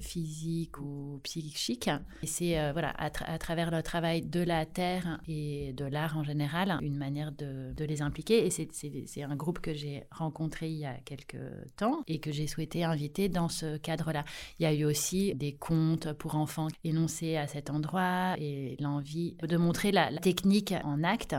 physiques 0.00 0.78
ou 0.78 1.20
psychiques. 1.22 1.90
Et 2.22 2.26
c'est 2.26 2.72
voilà 2.72 2.90
à, 2.98 3.10
travers 3.38 3.70
le 3.70 3.82
travail 3.82 4.22
de 4.22 4.40
la 4.40 4.66
terre 4.66 5.20
et 5.28 5.72
de 5.72 5.84
l'art 5.84 6.16
en 6.16 6.24
général 6.24 6.78
une 6.82 6.96
manière 6.96 7.32
de, 7.32 7.72
de 7.74 7.84
les 7.84 8.02
impliquer. 8.02 8.46
Et 8.46 8.50
c'est 8.50 9.22
un 9.22 9.36
groupe 9.36 9.60
que 9.60 9.74
j'ai 9.74 10.04
rencontré 10.10 10.68
il 10.68 10.78
y 10.78 10.86
a 10.86 10.94
quelques 11.04 11.36
temps 11.76 12.02
et 12.06 12.18
que 12.18 12.32
j'ai 12.32 12.46
souhaité 12.46 12.84
inviter 12.84 13.28
dans 13.28 13.48
ce 13.48 13.76
cadre-là. 13.76 14.24
Il 14.58 14.64
y 14.64 14.66
a 14.66 14.72
eu 14.72 14.84
aussi 14.84 15.34
des 15.34 15.52
contes 15.52 16.12
pour 16.12 16.25
enfants 16.34 16.68
énoncés 16.84 17.36
à 17.36 17.46
cet 17.46 17.70
endroit 17.70 18.34
et 18.38 18.76
l'envie 18.80 19.36
de 19.42 19.56
montrer 19.56 19.92
la, 19.92 20.10
technique 20.18 20.74
en 20.84 21.04
acte. 21.04 21.36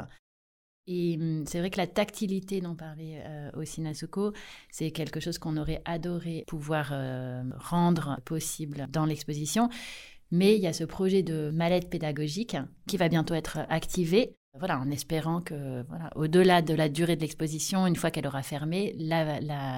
Et 0.88 1.18
hum, 1.20 1.44
c'est 1.46 1.60
vrai 1.60 1.70
que 1.70 1.78
la 1.78 1.88
tactilité 1.88 2.62
dont 2.62 2.76
parlait 2.76 3.22
euh, 3.26 3.52
aussi 3.56 3.82
Nasuko, 3.82 4.32
c'est 4.72 4.92
quelque 4.92 5.20
chose 5.20 5.38
qu'on 5.38 5.58
aurait 5.58 5.82
adoré 5.86 6.46
pouvoir 6.48 6.90
euh, 6.94 7.44
rendre 7.58 8.20
possible 8.24 8.88
dans 8.90 9.06
l'exposition. 9.06 9.70
Mais 10.32 10.56
il 10.56 10.62
y 10.62 10.68
a 10.68 10.74
ce 10.74 10.84
projet 10.84 11.24
de 11.24 11.52
mallette 11.52 11.90
pédagogique 11.90 12.58
qui 12.88 12.98
va 12.98 13.10
bientôt 13.10 13.34
être 13.34 13.60
activé 13.70 14.36
voilà, 14.58 14.80
en 14.80 14.90
espérant 14.90 15.42
que, 15.42 15.84
voilà, 15.88 16.10
au-delà 16.16 16.62
de 16.62 16.74
la 16.74 16.90
durée 16.90 17.16
de 17.16 17.22
l'exposition, 17.22 17.86
une 17.88 17.96
fois 17.96 18.12
qu'elle 18.12 18.28
aura 18.28 18.44
fermé, 18.44 18.96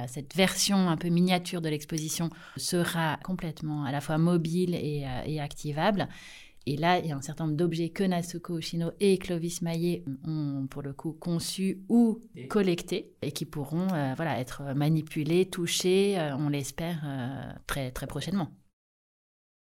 cette 0.07 0.35
version 0.35 0.89
un 0.89 0.97
peu 0.97 1.09
miniature 1.09 1.61
de 1.61 1.69
l'exposition 1.69 2.29
sera 2.57 3.17
complètement 3.23 3.83
à 3.83 3.91
la 3.91 4.01
fois 4.01 4.17
mobile 4.17 4.75
et, 4.75 5.05
euh, 5.05 5.41
activable. 5.41 6.07
Et 6.65 6.77
là, 6.77 6.99
il 6.99 7.07
y 7.07 7.11
a 7.11 7.15
un 7.15 7.21
certain 7.21 7.45
nombre 7.45 7.57
d'objets 7.57 7.89
que 7.89 8.03
Nasuko 8.03 8.55
Oshino 8.55 8.91
et 8.99 9.17
Clovis 9.17 9.61
Maillet 9.61 10.03
ont 10.27 10.67
pour 10.69 10.81
le 10.81 10.93
coup 10.93 11.13
conçus 11.13 11.81
ou 11.89 12.19
collectés 12.49 13.13
et 13.21 13.31
qui 13.31 13.45
pourront 13.45 13.87
euh, 13.93 14.13
voilà, 14.15 14.39
être 14.39 14.61
manipulés, 14.75 15.45
touchés, 15.49 16.19
euh, 16.19 16.35
on 16.37 16.49
l'espère, 16.49 17.01
très, 17.65 17.91
très 17.91 18.07
prochainement. 18.07 18.51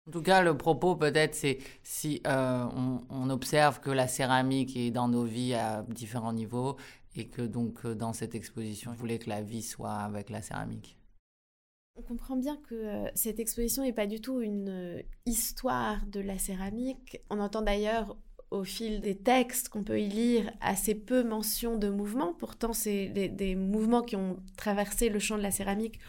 En 0.08 0.12
tout 0.12 0.22
cas, 0.22 0.42
le 0.42 0.56
propos 0.56 0.96
peut-être, 0.96 1.34
c'est 1.34 1.58
si 1.82 2.20
euh, 2.26 2.66
on, 3.10 3.30
observe 3.30 3.80
que 3.80 3.90
la 3.90 4.08
céramique 4.08 4.76
est 4.76 4.90
dans 4.90 5.08
nos 5.08 5.24
vies 5.24 5.54
à 5.54 5.84
différents 5.88 6.32
niveaux 6.32 6.76
et 7.14 7.28
que 7.28 7.42
donc 7.42 7.84
euh, 7.84 7.94
dans 7.94 8.12
cette 8.12 8.34
exposition, 8.34 8.92
je 8.94 8.98
voulais 8.98 9.18
que 9.18 9.28
la 9.28 9.42
vie 9.42 9.62
soit 9.62 9.92
avec 9.92 10.30
la 10.30 10.42
céramique. 10.42 10.96
On 11.96 12.02
comprend 12.02 12.36
bien 12.36 12.56
que 12.56 12.74
euh, 12.74 13.10
cette 13.14 13.38
exposition 13.38 13.82
n'est 13.82 13.92
pas 13.92 14.06
du 14.06 14.20
tout 14.20 14.40
une 14.40 15.02
histoire 15.26 16.04
de 16.06 16.20
la 16.20 16.38
céramique. 16.38 17.20
On 17.28 17.38
entend 17.38 17.62
d'ailleurs 17.62 18.16
au 18.50 18.64
fil 18.64 19.00
des 19.00 19.16
textes 19.16 19.68
qu'on 19.68 19.84
peut 19.84 20.00
y 20.00 20.08
lire 20.08 20.52
assez 20.60 20.94
peu 20.94 21.22
mention 21.22 21.76
de 21.76 21.88
mouvements. 21.88 22.34
Pourtant, 22.34 22.72
c'est 22.72 23.08
des, 23.10 23.28
des, 23.28 23.54
mouvements 23.54 24.02
qui 24.02 24.16
ont 24.16 24.42
traversé 24.56 25.08
le 25.08 25.18
champ 25.18 25.36
de 25.36 25.42
la 25.42 25.52
céramique. 25.52 26.00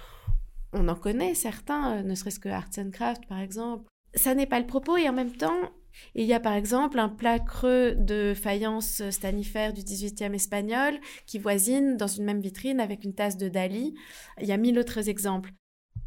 On 0.73 0.87
en 0.87 0.95
connaît 0.95 1.35
certains, 1.35 2.01
ne 2.03 2.15
serait-ce 2.15 2.39
que 2.39 2.49
Arts 2.49 2.69
and 2.77 2.91
Craft 2.91 3.25
par 3.27 3.39
exemple, 3.39 3.85
ça 4.13 4.35
n'est 4.35 4.45
pas 4.45 4.59
le 4.59 4.67
propos 4.67 4.97
et 4.97 5.07
en 5.09 5.13
même 5.13 5.35
temps, 5.35 5.71
il 6.15 6.25
y 6.25 6.33
a 6.33 6.39
par 6.39 6.53
exemple 6.53 6.99
un 6.99 7.09
plat 7.09 7.39
creux 7.39 7.95
de 7.95 8.33
faïence 8.33 9.01
stanifère 9.09 9.73
du 9.73 9.81
18e 9.81 10.33
espagnol 10.33 10.97
qui 11.25 11.39
voisine 11.39 11.97
dans 11.97 12.07
une 12.07 12.25
même 12.25 12.41
vitrine 12.41 12.79
avec 12.79 13.03
une 13.03 13.13
tasse 13.13 13.37
de 13.37 13.49
Dali. 13.49 13.95
Il 14.41 14.47
y 14.47 14.51
a 14.51 14.57
mille 14.57 14.79
autres 14.79 15.09
exemples. 15.09 15.51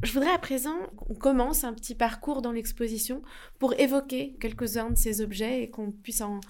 Je 0.02 0.12
voudrais 0.12 0.32
à 0.32 0.38
présent 0.38 0.76
qu'on 0.96 1.14
commence 1.14 1.64
un 1.64 1.72
petit 1.72 1.94
parcours 1.94 2.42
dans 2.42 2.52
l'exposition 2.52 3.22
pour 3.58 3.72
évoquer 3.78 4.36
quelques-uns 4.38 4.90
de 4.90 4.98
ces 4.98 5.22
objets 5.22 5.62
et 5.62 5.70
qu'on 5.70 5.92
puisse 5.92 6.20
en, 6.20 6.40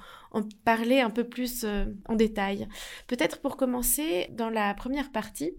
parler 0.65 1.01
un 1.01 1.11
peu 1.11 1.23
plus 1.23 1.63
euh, 1.63 1.85
en 2.07 2.17
détail. 2.17 2.67
Peut-être 3.07 3.41
pour 3.41 3.57
commencer, 3.57 4.29
dans 4.33 4.51
la 4.51 4.75
première 4.75 5.13
partie, 5.13 5.53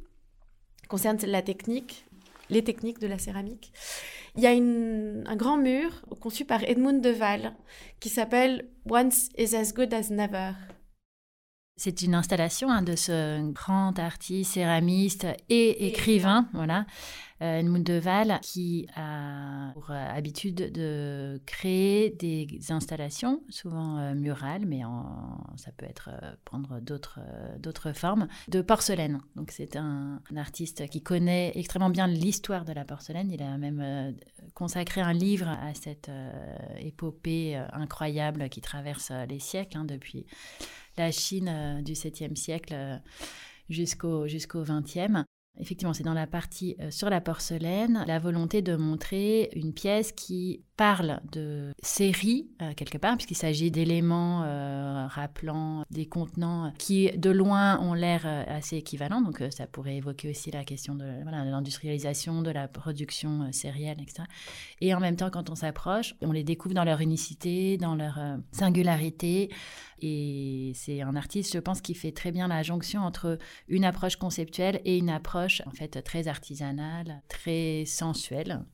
concerne 0.90 1.18
la 1.26 1.42
technique, 1.42 2.06
les 2.50 2.64
techniques 2.64 3.00
de 3.00 3.08
la 3.08 3.18
céramique. 3.20 3.72
Il 4.36 4.44
y 4.44 4.48
a 4.48 4.52
un 4.52 5.36
grand 5.36 5.58
mur 5.58 6.04
conçu 6.20 6.46
par 6.46 6.64
Edmund 6.64 7.02
de 7.02 7.14
Waal 7.14 7.56
qui 8.00 8.10
s'appelle 8.10 8.68
Once 8.90 9.30
is 9.38 9.56
as 9.56 9.74
good 9.74 9.94
as 9.94 10.10
never. 10.10 10.54
C'est 11.78 12.04
une 12.04 12.16
installation 12.16 12.72
hein, 12.72 12.82
de 12.82 12.96
ce 12.96 13.52
grand 13.52 14.00
artiste, 14.00 14.54
céramiste 14.54 15.28
et 15.50 15.88
écrivain, 15.88 16.48
voilà, 16.54 16.86
euh, 17.42 17.60
Edmund 17.60 17.84
Deval, 17.84 18.40
qui 18.42 18.88
a 18.96 19.72
pour 19.74 19.92
euh, 19.92 20.16
habitude 20.16 20.72
de 20.72 21.42
créer 21.46 22.12
des 22.12 22.48
installations, 22.70 23.44
souvent 23.50 23.98
euh, 23.98 24.14
murales, 24.14 24.66
mais 24.66 24.84
ça 25.58 25.74
peut 25.74 25.86
être 25.86 26.12
prendre 26.46 26.80
d'autres 26.80 27.20
d'autres 27.60 27.92
formes, 27.92 28.30
de 28.48 28.62
porcelaine. 28.62 29.20
Donc 29.36 29.52
c'est 29.52 29.76
un, 29.76 30.22
artiste 30.38 30.88
qui 30.88 31.04
connaît 31.04 31.52
extrêmement 31.56 31.90
bien 31.90 32.08
l'histoire 32.08 32.64
de 32.64 32.72
la 32.72 32.86
porcelaine. 32.86 33.30
Il 33.34 33.44
a 33.44 33.58
même 33.58 34.16
consacré 34.54 35.02
un 35.02 35.12
livre 35.14 35.50
à 35.50 35.74
cette 35.74 36.10
épopée 36.80 37.58
incroyable 37.74 38.48
qui 38.48 38.62
traverse 38.62 39.12
les 39.28 39.40
siècles, 39.40 39.78
hein, 39.78 39.84
depuis 39.84 40.26
la 40.98 41.12
Chine 41.12 41.82
du 41.84 41.94
7e 41.94 42.36
siècle 42.36 43.02
jusqu'au 43.70 44.28
jusqu'au 44.28 44.64
20e. 44.64 45.26
Effectivement, 45.60 45.94
c'est 45.94 46.04
dans 46.04 46.14
la 46.14 46.28
partie 46.28 46.76
euh, 46.82 46.92
sur 46.92 47.10
la 47.10 47.22
porcelaine, 47.22 48.04
la 48.08 48.20
volonté 48.20 48.62
de 48.62 48.76
montrer 48.76 49.50
une 49.56 49.74
pièce 49.74 50.12
qui 50.12 50.64
parle 50.76 51.22
de 51.32 51.72
série 51.82 52.50
euh, 52.62 52.74
quelque 52.76 52.98
part, 52.98 53.16
puisqu'il 53.16 53.38
s'agit 53.38 53.72
d'éléments 53.72 54.44
euh, 54.44 55.08
rappelant 55.08 55.84
des 55.92 56.08
contenants 56.08 56.74
qui 56.78 57.10
de 57.12 57.30
loin 57.30 57.80
ont 57.80 57.94
l'air 57.94 58.26
assez 58.50 58.76
équivalents. 58.78 59.22
Donc 59.22 59.42
ça 59.52 59.66
pourrait 59.68 59.96
évoquer 59.96 60.30
aussi 60.30 60.52
la 60.52 60.66
question 60.66 60.96
de 60.96 61.06
l'industrialisation, 61.06 62.42
de 62.42 62.52
la 62.52 62.68
production 62.68 63.52
sérielle, 63.54 63.98
etc. 64.02 64.24
Et 64.82 64.94
en 64.94 65.00
même 65.00 65.16
temps, 65.16 65.30
quand 65.30 65.50
on 65.50 65.56
s'approche, 65.56 66.16
on 66.22 66.34
les 66.34 66.44
découvre 66.44 66.76
dans 66.76 66.84
leur 66.84 67.00
unicité, 67.00 67.78
dans 67.78 67.96
leur 67.96 68.20
singularité. 68.52 69.50
Et 70.00 70.72
c'est 70.76 71.02
un 71.02 71.16
artiste, 71.16 71.54
je 71.54 71.60
pense, 71.60 71.82
qui 71.82 71.94
fait 71.94 72.12
très 72.12 72.32
bien 72.32 72.48
la 72.48 72.64
jonction 72.64 73.02
entre 73.02 73.38
une 73.68 73.86
approche 73.86 74.18
conceptuelle 74.18 74.82
et 74.86 74.98
une 74.98 75.10
approche 75.10 75.62
en 75.66 75.72
fait 75.72 76.02
très 76.04 76.28
artisanale, 76.28 77.22
très 77.28 77.84
sensuelle. 77.86 78.66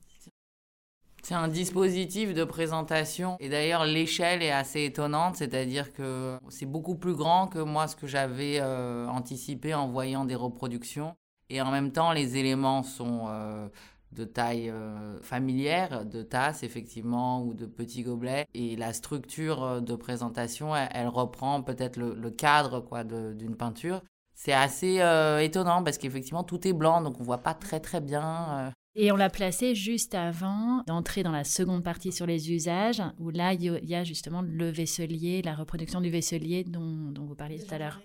C'est 1.22 1.34
un 1.34 1.46
dispositif 1.46 2.34
de 2.34 2.42
présentation 2.42 3.36
et 3.38 3.48
d'ailleurs 3.48 3.86
l'échelle 3.86 4.42
est 4.42 4.50
assez 4.50 4.84
étonnante, 4.84 5.36
c'est-à-dire 5.36 5.92
que 5.92 6.36
c'est 6.48 6.66
beaucoup 6.66 6.96
plus 6.96 7.14
grand 7.14 7.46
que 7.46 7.60
moi 7.60 7.86
ce 7.86 7.94
que 7.94 8.08
j'avais 8.08 8.58
euh, 8.60 9.06
anticipé 9.06 9.72
en 9.72 9.86
voyant 9.86 10.24
des 10.24 10.34
reproductions. 10.34 11.14
Et 11.48 11.60
en 11.60 11.70
même 11.70 11.92
temps, 11.92 12.12
les 12.12 12.38
éléments 12.38 12.82
sont 12.82 13.26
euh, 13.28 13.68
de 14.12 14.24
taille 14.24 14.70
euh, 14.70 15.20
familière, 15.20 16.04
de 16.04 16.22
tasse 16.22 16.62
effectivement, 16.62 17.42
ou 17.42 17.54
de 17.54 17.66
petits 17.66 18.02
gobelets. 18.02 18.46
Et 18.54 18.76
la 18.76 18.92
structure 18.92 19.62
euh, 19.62 19.80
de 19.80 19.94
présentation, 19.94 20.74
elle, 20.76 21.08
reprend 21.08 21.62
peut-être 21.62 21.96
le, 21.96 22.30
cadre 22.30 22.80
quoi 22.80 23.04
d'une 23.04 23.56
peinture. 23.56 24.02
C'est 24.34 24.52
assez 24.52 25.00
euh, 25.00 25.38
étonnant 25.40 25.82
parce 25.82 25.98
qu'effectivement 25.98 26.44
tout 26.44 26.66
est 26.66 26.72
blanc, 26.72 27.02
donc 27.02 27.20
on 27.20 27.22
voit 27.22 27.42
pas 27.42 27.54
très 27.54 27.80
très 27.80 28.00
bien. 28.00 28.72
Et 28.94 29.12
on 29.12 29.16
l'a 29.16 29.30
placé 29.30 29.74
juste 29.74 30.14
avant 30.14 30.82
d'entrer 30.86 31.22
dans 31.22 31.32
la 31.32 31.44
seconde 31.44 31.82
partie 31.82 32.12
sur 32.12 32.26
les 32.26 32.52
usages, 32.52 33.02
où 33.18 33.30
là 33.30 33.52
il 33.52 33.62
y 33.62 33.94
a 33.94 34.04
justement 34.04 34.42
le 34.42 34.70
vaisselier, 34.70 35.42
la 35.42 35.54
reproduction 35.54 36.00
du 36.00 36.10
vaisselier 36.10 36.64
dont, 36.64 37.10
dont 37.10 37.24
vous 37.24 37.34
parliez 37.34 37.58
tout 37.58 37.74
à 37.74 37.78
l'heure. 37.78 38.00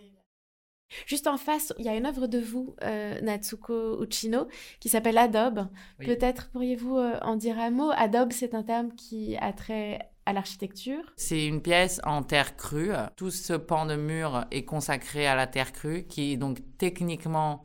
Juste 1.06 1.28
en 1.28 1.38
face, 1.38 1.74
il 1.78 1.86
y 1.86 1.90
a 1.90 1.96
une 1.96 2.06
œuvre 2.06 2.28
de 2.28 2.40
vous, 2.40 2.76
euh, 2.84 3.20
Natsuko 3.22 4.04
Uchino, 4.04 4.48
qui 4.80 4.90
s'appelle 4.90 5.18
Adobe. 5.18 5.68
Peut-être 6.00 6.50
pourriez-vous 6.50 6.98
euh, 6.98 7.20
en 7.22 7.36
dire 7.36 7.60
un 7.60 7.72
mot? 7.72 7.92
Adobe, 7.96 8.32
c'est 8.32 8.56
un 8.56 8.64
terme 8.64 8.94
qui 8.94 9.36
a 9.38 9.52
trait 9.54 10.00
à 10.26 10.34
l'architecture? 10.34 11.04
C'est 11.16 11.46
une 11.46 11.62
pièce 11.62 12.02
en 12.04 12.24
terre 12.24 12.56
crue. 12.56 12.92
Tout 13.16 13.32
ce 13.32 13.54
pan 13.54 13.86
de 13.86 13.96
mur 13.96 14.46
est 14.52 14.66
consacré 14.66 15.28
à 15.28 15.36
la 15.36 15.48
terre 15.48 15.74
crue, 15.74 16.04
qui 16.04 16.34
est 16.34 16.38
donc 16.38 16.60
techniquement 16.78 17.64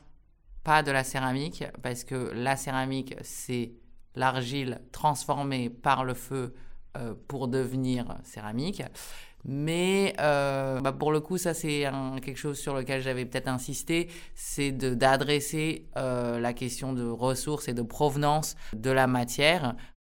pas 0.65 0.83
de 0.83 0.93
la 0.93 1.05
céramique, 1.05 1.65
parce 1.83 2.05
que 2.05 2.31
la 2.35 2.57
céramique, 2.57 3.15
c'est 3.23 3.73
l'argile 4.15 4.81
transformée 4.93 5.71
par 5.71 6.05
le 6.05 6.15
feu 6.15 6.55
euh, 6.97 7.15
pour 7.27 7.49
devenir 7.49 8.19
céramique. 8.23 8.83
Mais 9.45 10.15
euh, 10.21 10.81
bah 10.81 10.93
pour 10.93 11.11
le 11.11 11.21
coup, 11.21 11.37
ça 11.37 11.53
c'est 11.53 11.85
quelque 12.25 12.37
chose 12.37 12.59
sur 12.59 12.75
lequel 12.75 13.03
j'avais 13.03 13.25
peut-être 13.25 13.49
insisté, 13.49 14.09
c'est 14.35 14.71
d'adresser 14.71 15.87
euh, 15.97 16.39
la 16.39 16.53
question 16.53 16.93
de 16.93 17.09
ressources 17.09 17.69
et 17.69 17.75
de 17.75 17.83
provenance 17.83 18.57
de 18.73 18.91
la 18.91 19.09
matière, 19.09 19.75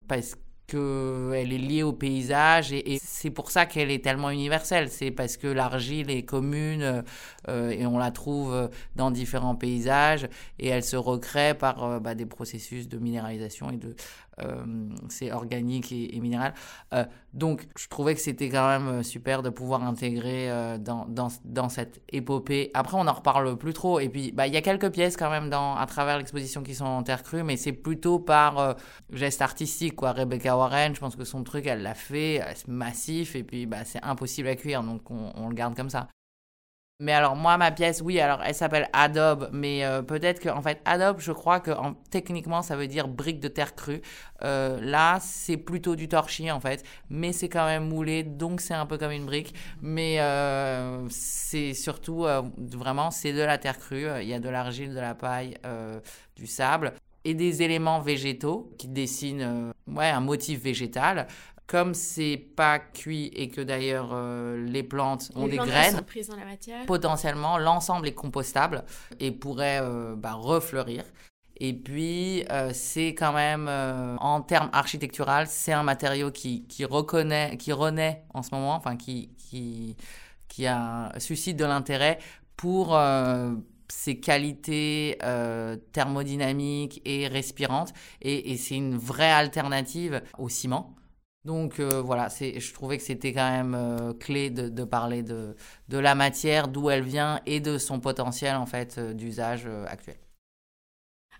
parce 0.09 0.35
qu'elle 0.67 1.53
est 1.53 1.57
liée 1.57 1.83
au 1.83 1.93
paysage 1.93 2.73
et, 2.73 2.99
c'est 3.01 3.29
pour 3.29 3.51
ça 3.51 3.65
qu'elle 3.65 3.91
est 3.91 4.03
tellement 4.03 4.29
universelle. 4.29 4.89
C'est 4.89 5.11
parce 5.11 5.37
que 5.37 5.47
l'argile 5.47 6.09
est 6.09 6.23
commune 6.23 7.03
euh, 7.47 7.69
et 7.69 7.85
on 7.85 7.97
la 7.97 8.11
trouve 8.11 8.69
dans 8.95 9.11
différents 9.11 9.55
paysages 9.55 10.27
et 10.59 10.67
elle 10.67 10.83
se 10.83 10.97
recrée 10.97 11.53
par 11.53 12.01
bah, 12.01 12.15
des 12.15 12.25
processus 12.25 12.89
de 12.89 12.97
minéralisation 12.97 13.71
et 13.71 13.77
de 13.77 13.95
euh, 14.41 14.65
c'est 15.09 15.31
organique 15.31 15.91
et, 15.91 16.19
minéral. 16.19 16.53
Euh, 16.93 17.05
donc, 17.33 17.67
je 17.77 17.87
trouvais 17.87 18.15
que 18.15 18.21
c'était 18.21 18.49
quand 18.49 18.67
même 18.67 18.87
euh, 18.87 19.03
super 19.03 19.43
de 19.43 19.49
pouvoir 19.49 19.83
intégrer 19.83 20.49
dans, 20.79 21.05
dans, 21.05 21.29
dans, 21.45 21.69
cette 21.69 22.01
épopée. 22.09 22.71
Après, 22.73 22.97
on 22.97 23.03
n'en 23.03 23.13
reparle 23.13 23.57
plus 23.57 23.73
trop. 23.73 23.99
Et 23.99 24.09
puis, 24.09 24.31
bah, 24.31 24.47
il 24.47 24.53
y 24.53 24.57
a 24.57 24.61
quelques 24.61 24.91
pièces 24.91 25.17
quand 25.17 25.29
même 25.29 25.49
dans, 25.49 25.75
à 25.75 25.85
travers 25.85 26.17
l'exposition 26.17 26.63
qui 26.63 26.75
sont 26.75 26.85
en 26.85 27.03
terre 27.03 27.23
crue, 27.23 27.43
mais 27.43 27.57
c'est 27.57 27.73
plutôt 27.73 28.19
par 28.19 28.75
geste 29.11 29.41
artistique. 29.41 29.95
Quoi. 29.95 30.11
Rebecca 30.11 30.57
Warren, 30.57 30.95
je 30.95 30.99
pense 30.99 31.15
que 31.15 31.25
son 31.25 31.43
truc, 31.43 31.65
elle 31.67 31.81
l'a 31.81 31.95
fait, 31.95 32.41
c'est 32.55 32.67
massif, 32.67 33.35
et 33.35 33.43
puis 33.43 33.65
bah, 33.65 33.85
c'est 33.85 34.03
impossible 34.03 34.47
à 34.47 34.55
cuire, 34.55 34.83
donc 34.83 35.09
on, 35.09 35.31
on 35.35 35.49
le 35.49 35.55
garde 35.55 35.75
comme 35.75 35.89
ça. 35.89 36.07
Mais 36.99 37.11
alors 37.11 37.35
moi 37.35 37.57
ma 37.57 37.71
pièce 37.71 38.01
oui 38.01 38.19
alors 38.19 38.41
elle 38.45 38.53
s'appelle 38.53 38.87
Adobe 38.93 39.49
mais 39.51 39.83
euh, 39.83 40.03
peut-être 40.03 40.39
que 40.39 40.47
en 40.47 40.61
fait 40.61 40.79
Adobe 40.85 41.19
je 41.19 41.31
crois 41.31 41.59
que 41.59 41.71
en, 41.71 41.95
techniquement 42.11 42.61
ça 42.61 42.75
veut 42.75 42.87
dire 42.87 43.07
brique 43.07 43.39
de 43.39 43.47
terre 43.47 43.73
crue. 43.75 44.01
Euh, 44.43 44.79
là 44.79 45.17
c'est 45.19 45.57
plutôt 45.57 45.95
du 45.95 46.07
torchis 46.07 46.51
en 46.51 46.59
fait 46.59 46.85
mais 47.09 47.33
c'est 47.33 47.49
quand 47.49 47.65
même 47.65 47.89
moulé 47.89 48.21
donc 48.23 48.61
c'est 48.61 48.75
un 48.75 48.85
peu 48.85 48.99
comme 48.99 49.11
une 49.11 49.25
brique 49.25 49.55
mais 49.81 50.19
euh, 50.19 51.07
c'est 51.09 51.73
surtout 51.73 52.25
vraiment 52.57 53.09
c'est 53.09 53.33
de 53.33 53.41
la 53.41 53.57
terre 53.57 53.79
crue. 53.79 54.05
Il 54.21 54.27
y 54.27 54.33
a 54.33 54.39
de 54.39 54.49
l'argile, 54.49 54.93
de 54.93 54.99
la 54.99 55.15
paille, 55.15 55.57
du 56.35 56.45
sable 56.45 56.93
et 57.25 57.33
des 57.33 57.63
éléments 57.63 58.01
végétaux 58.01 58.71
qui 58.77 58.87
dessinent 58.87 59.73
ouais, 59.87 60.09
un 60.09 60.19
motif 60.19 60.61
végétal. 60.61 61.27
Comme 61.67 61.93
c'est 61.93 62.37
pas 62.37 62.77
cuit 62.77 63.27
et 63.33 63.49
que 63.49 63.61
d'ailleurs 63.61 64.09
euh, 64.11 64.65
les 64.67 64.83
plantes 64.83 65.31
ont 65.35 65.47
des 65.47 65.57
graines, 65.57 66.01
dans 66.27 66.35
la 66.35 66.45
matière. 66.45 66.85
potentiellement 66.85 67.57
l'ensemble 67.57 68.07
est 68.07 68.13
compostable 68.13 68.83
et 69.19 69.31
pourrait 69.31 69.79
euh, 69.81 70.13
bah, 70.15 70.33
refleurir. 70.33 71.03
Et 71.57 71.71
puis, 71.73 72.43
euh, 72.51 72.71
c'est 72.73 73.13
quand 73.15 73.31
même, 73.31 73.69
en 73.69 74.41
termes 74.41 74.69
architectural, 74.73 75.45
c'est 75.47 75.71
un 75.71 75.83
matériau 75.83 76.31
qui, 76.31 76.65
qui, 76.67 76.83
reconnaît, 76.83 77.57
qui 77.57 77.71
renaît 77.71 78.25
en 78.33 78.41
ce 78.41 78.53
moment, 78.53 78.75
enfin, 78.75 78.97
qui, 78.97 79.29
qui, 79.37 79.95
qui 80.49 80.65
a, 80.65 81.13
suscite 81.19 81.55
de 81.55 81.63
l'intérêt 81.63 82.17
pour 82.57 82.99
ses 83.87 84.19
qualités 84.19 85.17
thermodynamiques 85.93 87.01
et 87.05 87.27
respirantes. 87.27 87.93
Et, 88.21 88.51
et 88.51 88.57
c'est 88.57 88.75
une 88.75 88.97
vraie 88.97 89.31
alternative 89.31 90.21
au 90.37 90.49
ciment. 90.49 90.95
Donc 91.45 91.79
euh, 91.79 92.01
voilà, 92.01 92.29
je 92.29 92.73
trouvais 92.73 92.97
que 92.97 93.03
c'était 93.03 93.33
quand 93.33 93.49
même 93.49 93.75
euh, 93.75 94.13
clé 94.13 94.49
de, 94.49 94.83
parler 94.85 95.23
de, 95.23 95.55
la 95.89 96.15
matière, 96.15 96.69
d'où 96.69 96.89
elle 96.89 97.03
vient 97.03 97.41
et 97.45 97.59
de 97.59 97.77
son 97.77 97.99
potentiel 97.99 98.55
en 98.55 98.65
fait 98.65 98.97
euh, 98.97 99.13
d'usage 99.13 99.67
actuel. 99.87 100.15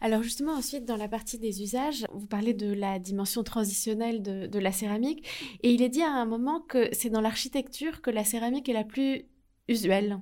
Alors 0.01 0.21
justement, 0.21 0.51
ensuite, 0.51 0.83
dans 0.83 0.97
la 0.97 1.07
partie 1.07 1.39
des 1.39 1.61
usages, 1.61 2.05
vous 2.11 2.27
parlez 2.27 2.53
de 2.53 2.73
la 2.73 2.99
dimension 2.99 3.41
transitionnelle 3.41 4.21
de, 4.21 4.47
de 4.47 4.59
la 4.59 4.73
céramique, 4.73 5.25
et 5.61 5.71
il 5.71 5.81
est 5.81 5.87
dit 5.87 6.03
à 6.03 6.11
un 6.11 6.25
moment 6.25 6.59
que 6.59 6.89
c'est 6.91 7.09
dans 7.09 7.21
l'architecture 7.21 8.01
que 8.01 8.11
la 8.11 8.25
céramique 8.25 8.67
est 8.67 8.73
la 8.73 8.83
plus 8.83 9.25
usuel. 9.67 10.19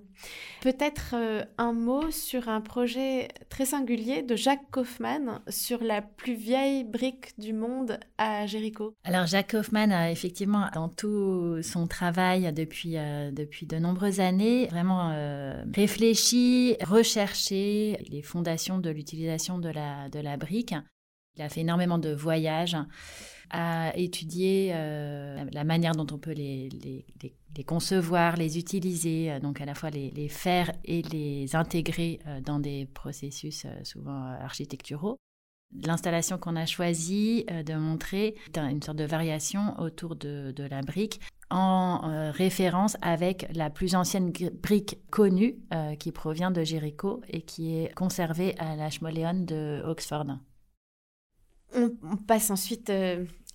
Peut-être 0.61 1.15
euh, 1.15 1.43
un 1.57 1.73
mot 1.73 2.11
sur 2.11 2.47
un 2.47 2.61
projet 2.61 3.27
très 3.49 3.65
singulier 3.65 4.21
de 4.21 4.35
Jacques 4.35 4.69
Kaufmann 4.69 5.41
sur 5.47 5.83
la 5.83 6.03
plus 6.03 6.35
vieille 6.35 6.83
brique 6.83 7.33
du 7.39 7.53
monde 7.53 7.99
à 8.19 8.45
Jéricho. 8.45 8.93
Alors 9.03 9.25
Jacques 9.25 9.51
Kaufmann 9.51 9.91
a 9.91 10.11
effectivement 10.11 10.69
dans 10.75 10.89
tout 10.89 11.61
son 11.63 11.87
travail 11.87 12.53
depuis, 12.53 12.97
euh, 12.97 13.31
depuis 13.31 13.65
de 13.65 13.77
nombreuses 13.77 14.19
années 14.19 14.67
vraiment 14.67 15.11
euh, 15.11 15.63
réfléchi, 15.73 16.75
recherché 16.81 17.97
les 18.09 18.21
fondations 18.21 18.77
de 18.77 18.91
l'utilisation 18.91 19.57
de 19.57 19.69
la, 19.69 20.09
de 20.09 20.19
la 20.19 20.37
brique. 20.37 20.75
Il 21.37 21.41
a 21.41 21.49
fait 21.49 21.61
énormément 21.61 21.97
de 21.97 22.13
voyages, 22.13 22.77
a 23.51 23.95
étudié 23.97 24.69
la 24.71 25.63
manière 25.63 25.93
dont 25.93 26.07
on 26.13 26.17
peut 26.17 26.31
les, 26.31 26.69
concevoir, 27.65 28.37
les 28.37 28.57
utiliser, 28.57 29.31
euh, 29.31 29.39
donc 29.39 29.61
à 29.61 29.65
la 29.65 29.75
fois 29.75 29.89
les, 29.89 30.29
faire 30.29 30.71
et 30.85 31.01
les 31.01 31.55
intégrer 31.55 32.19
euh, 32.27 32.41
dans 32.41 32.59
des 32.59 32.85
processus 32.85 33.65
euh, 33.65 33.83
souvent 33.83 34.23
architecturaux. 34.41 35.17
L'installation 35.85 36.37
qu'on 36.37 36.57
a 36.57 36.65
choisi 36.65 37.45
de 37.45 37.73
montrer 37.75 38.35
est 38.53 38.57
une 38.57 38.81
sorte 38.81 38.97
de 38.97 39.05
variation 39.05 39.79
autour 39.79 40.17
de, 40.17 40.53
la 40.69 40.81
brique 40.81 41.21
en 41.49 42.31
référence 42.33 42.97
avec 43.01 43.47
la 43.55 43.69
plus 43.69 43.95
ancienne 43.95 44.33
brique 44.61 44.97
connue 45.11 45.55
qui 45.97 46.11
provient 46.11 46.51
de 46.51 46.61
Jéricho 46.61 47.21
et 47.29 47.41
qui 47.41 47.77
est 47.77 47.95
conservée 47.95 48.53
à 48.59 48.75
l'Ashmolean 48.75 49.45
de 49.45 49.81
Oxford. 49.85 50.25
On, 51.73 52.17
passe 52.17 52.51
ensuite 52.51 52.91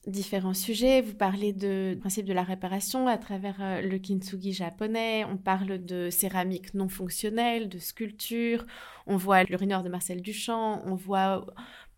différents 0.07 0.55
sujets. 0.55 1.01
Vous 1.01 1.15
parlez 1.15 1.53
de 1.53 1.97
principe 2.01 2.27
de 2.27 2.33
la 2.33 2.43
réparation 2.43 3.09
à 3.09 3.19
travers 3.19 3.57
euh, 3.61 3.83
le 3.83 3.99
kintsugi 3.99 4.53
japonais. 4.53 5.25
On 5.25 5.37
parle 5.37 5.85
de 5.85 6.11
céramique 6.11 6.75
non 6.75 6.89
fonctionnelle, 6.89 7.69
de 7.69 7.79
sculpture. 7.79 8.65
On 9.07 9.17
voit 9.17 9.43
l'urinoir 9.45 9.83
de 9.83 9.89
Marcel 9.89 10.23
Duchamp. 10.23 10.83
On 10.87 10.95
voit 10.95 11.47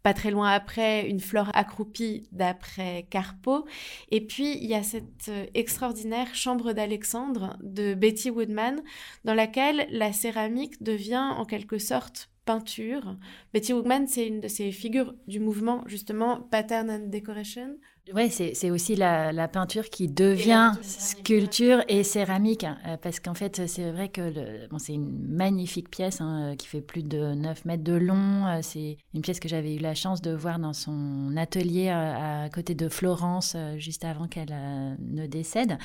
pas 0.03 0.14
très 0.14 0.31
loin 0.31 0.51
après 0.51 1.09
une 1.09 1.21
flore 1.21 1.51
accroupie 1.55 2.29
d'après 2.33 3.07
Carpo. 3.11 3.66
Et 4.11 4.21
puis 4.21 4.57
il 4.57 4.66
y 4.66 4.75
a 4.75 4.83
cette 4.83 5.29
euh, 5.29 5.47
extraordinaire 5.55 6.35
chambre 6.35 6.73
d'Alexandre 6.73 7.57
de 7.62 7.94
Betty 7.94 8.31
Woodman 8.31 8.81
dans 9.25 9.35
laquelle 9.35 9.87
la 9.90 10.12
céramique 10.12 10.83
devient 10.83 11.33
en 11.37 11.44
quelque 11.44 11.79
sorte 11.79 12.31
peinture. 12.49 13.18
Betty 13.53 13.75
Woogman, 13.75 14.07
c'est 14.07 14.27
une 14.27 14.40
de 14.40 14.49
ces 14.49 14.73
figures 14.73 15.14
du 15.27 15.38
mouvement, 15.38 15.85
justement, 15.87 16.40
Pattern 16.40 16.90
and 16.90 17.09
Decoration. 17.09 17.77
Oui, 18.14 18.31
c'est 18.31 18.71
aussi 18.71 18.97
la, 18.97 19.49
peinture 19.49 19.88
qui 19.90 20.09
devient 20.09 20.73
sculpture 20.83 21.83
et 21.88 22.03
céramique. 22.03 22.64
Euh, 22.64 22.97
parce 22.97 23.21
qu'en 23.21 23.35
fait, 23.35 23.66
c'est 23.66 23.90
vrai 23.90 24.09
que 24.09 24.66
bon, 24.68 24.79
c'est 24.79 24.94
une 24.94 25.29
magnifique 25.29 25.90
pièce 25.90 26.21
hein, 26.21 26.55
qui 26.59 26.66
fait 26.66 26.81
plus 26.81 27.03
de 27.03 27.35
9 27.35 27.64
mètres 27.64 27.85
de 27.85 27.94
long. 27.94 28.47
Euh, 28.47 28.59
c'est 28.62 28.99
une 29.14 29.23
pièce 29.23 29.40
que 29.40 29.49
j'avais 29.49 29.75
eu 29.75 29.79
la 29.79 29.94
chance 29.94 30.21
de 30.23 30.33
voir 30.35 30.59
dans 30.59 30.73
son 30.73 31.37
atelier 31.37 31.88
euh, 31.88 32.44
à, 32.44 32.49
côté 32.51 32.75
de 32.75 32.88
Florence, 32.88 33.57
juste 33.77 34.05
avant 34.05 34.29
qu'elle 34.29 34.55
ne 34.99 35.27
décède. 35.27 35.79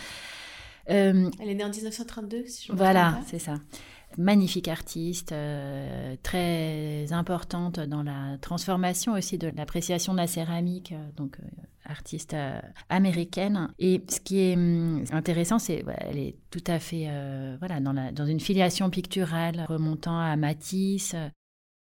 Elle 0.88 1.32
est 1.40 1.56
née 1.56 1.64
en 1.64 1.70
1932, 1.70 2.44
si 2.48 2.68
je 2.68 2.72
me 2.74 2.78
Voilà, 2.78 3.20
c'est 3.28 3.40
ça 3.40 3.56
magnifique 4.17 4.67
artiste, 4.67 5.32
euh, 5.32 6.15
très 6.23 7.12
importante 7.12 7.80
dans 7.80 8.04
la 8.04 8.38
transformation 8.41 9.13
aussi 9.13 9.38
de 9.38 9.52
l'appréciation 9.56 10.13
de 10.13 10.17
la 10.17 10.28
céramique, 10.28 10.91
euh, 10.91 11.10
donc 11.15 11.38
euh, 11.39 11.43
artiste 11.86 12.36
américaine. 12.89 13.69
Et 13.80 14.02
ce 14.08 14.19
qui 14.19 14.39
est 14.39 14.56
hum, 14.56 15.04
intéressant, 15.12 15.60
c'est 15.60 15.84
qu'elle 15.84 16.17
est 16.17 16.36
tout 16.49 16.63
à 16.67 16.80
fait 16.80 17.10
voilà 17.60 17.82
dans, 17.82 17.91
la, 17.91 18.12
dans 18.12 18.26
une 18.26 18.39
filiation 18.39 18.89
picturale 18.89 19.65
remontant 19.67 20.17
à 20.17 20.36
Matisse, 20.38 21.15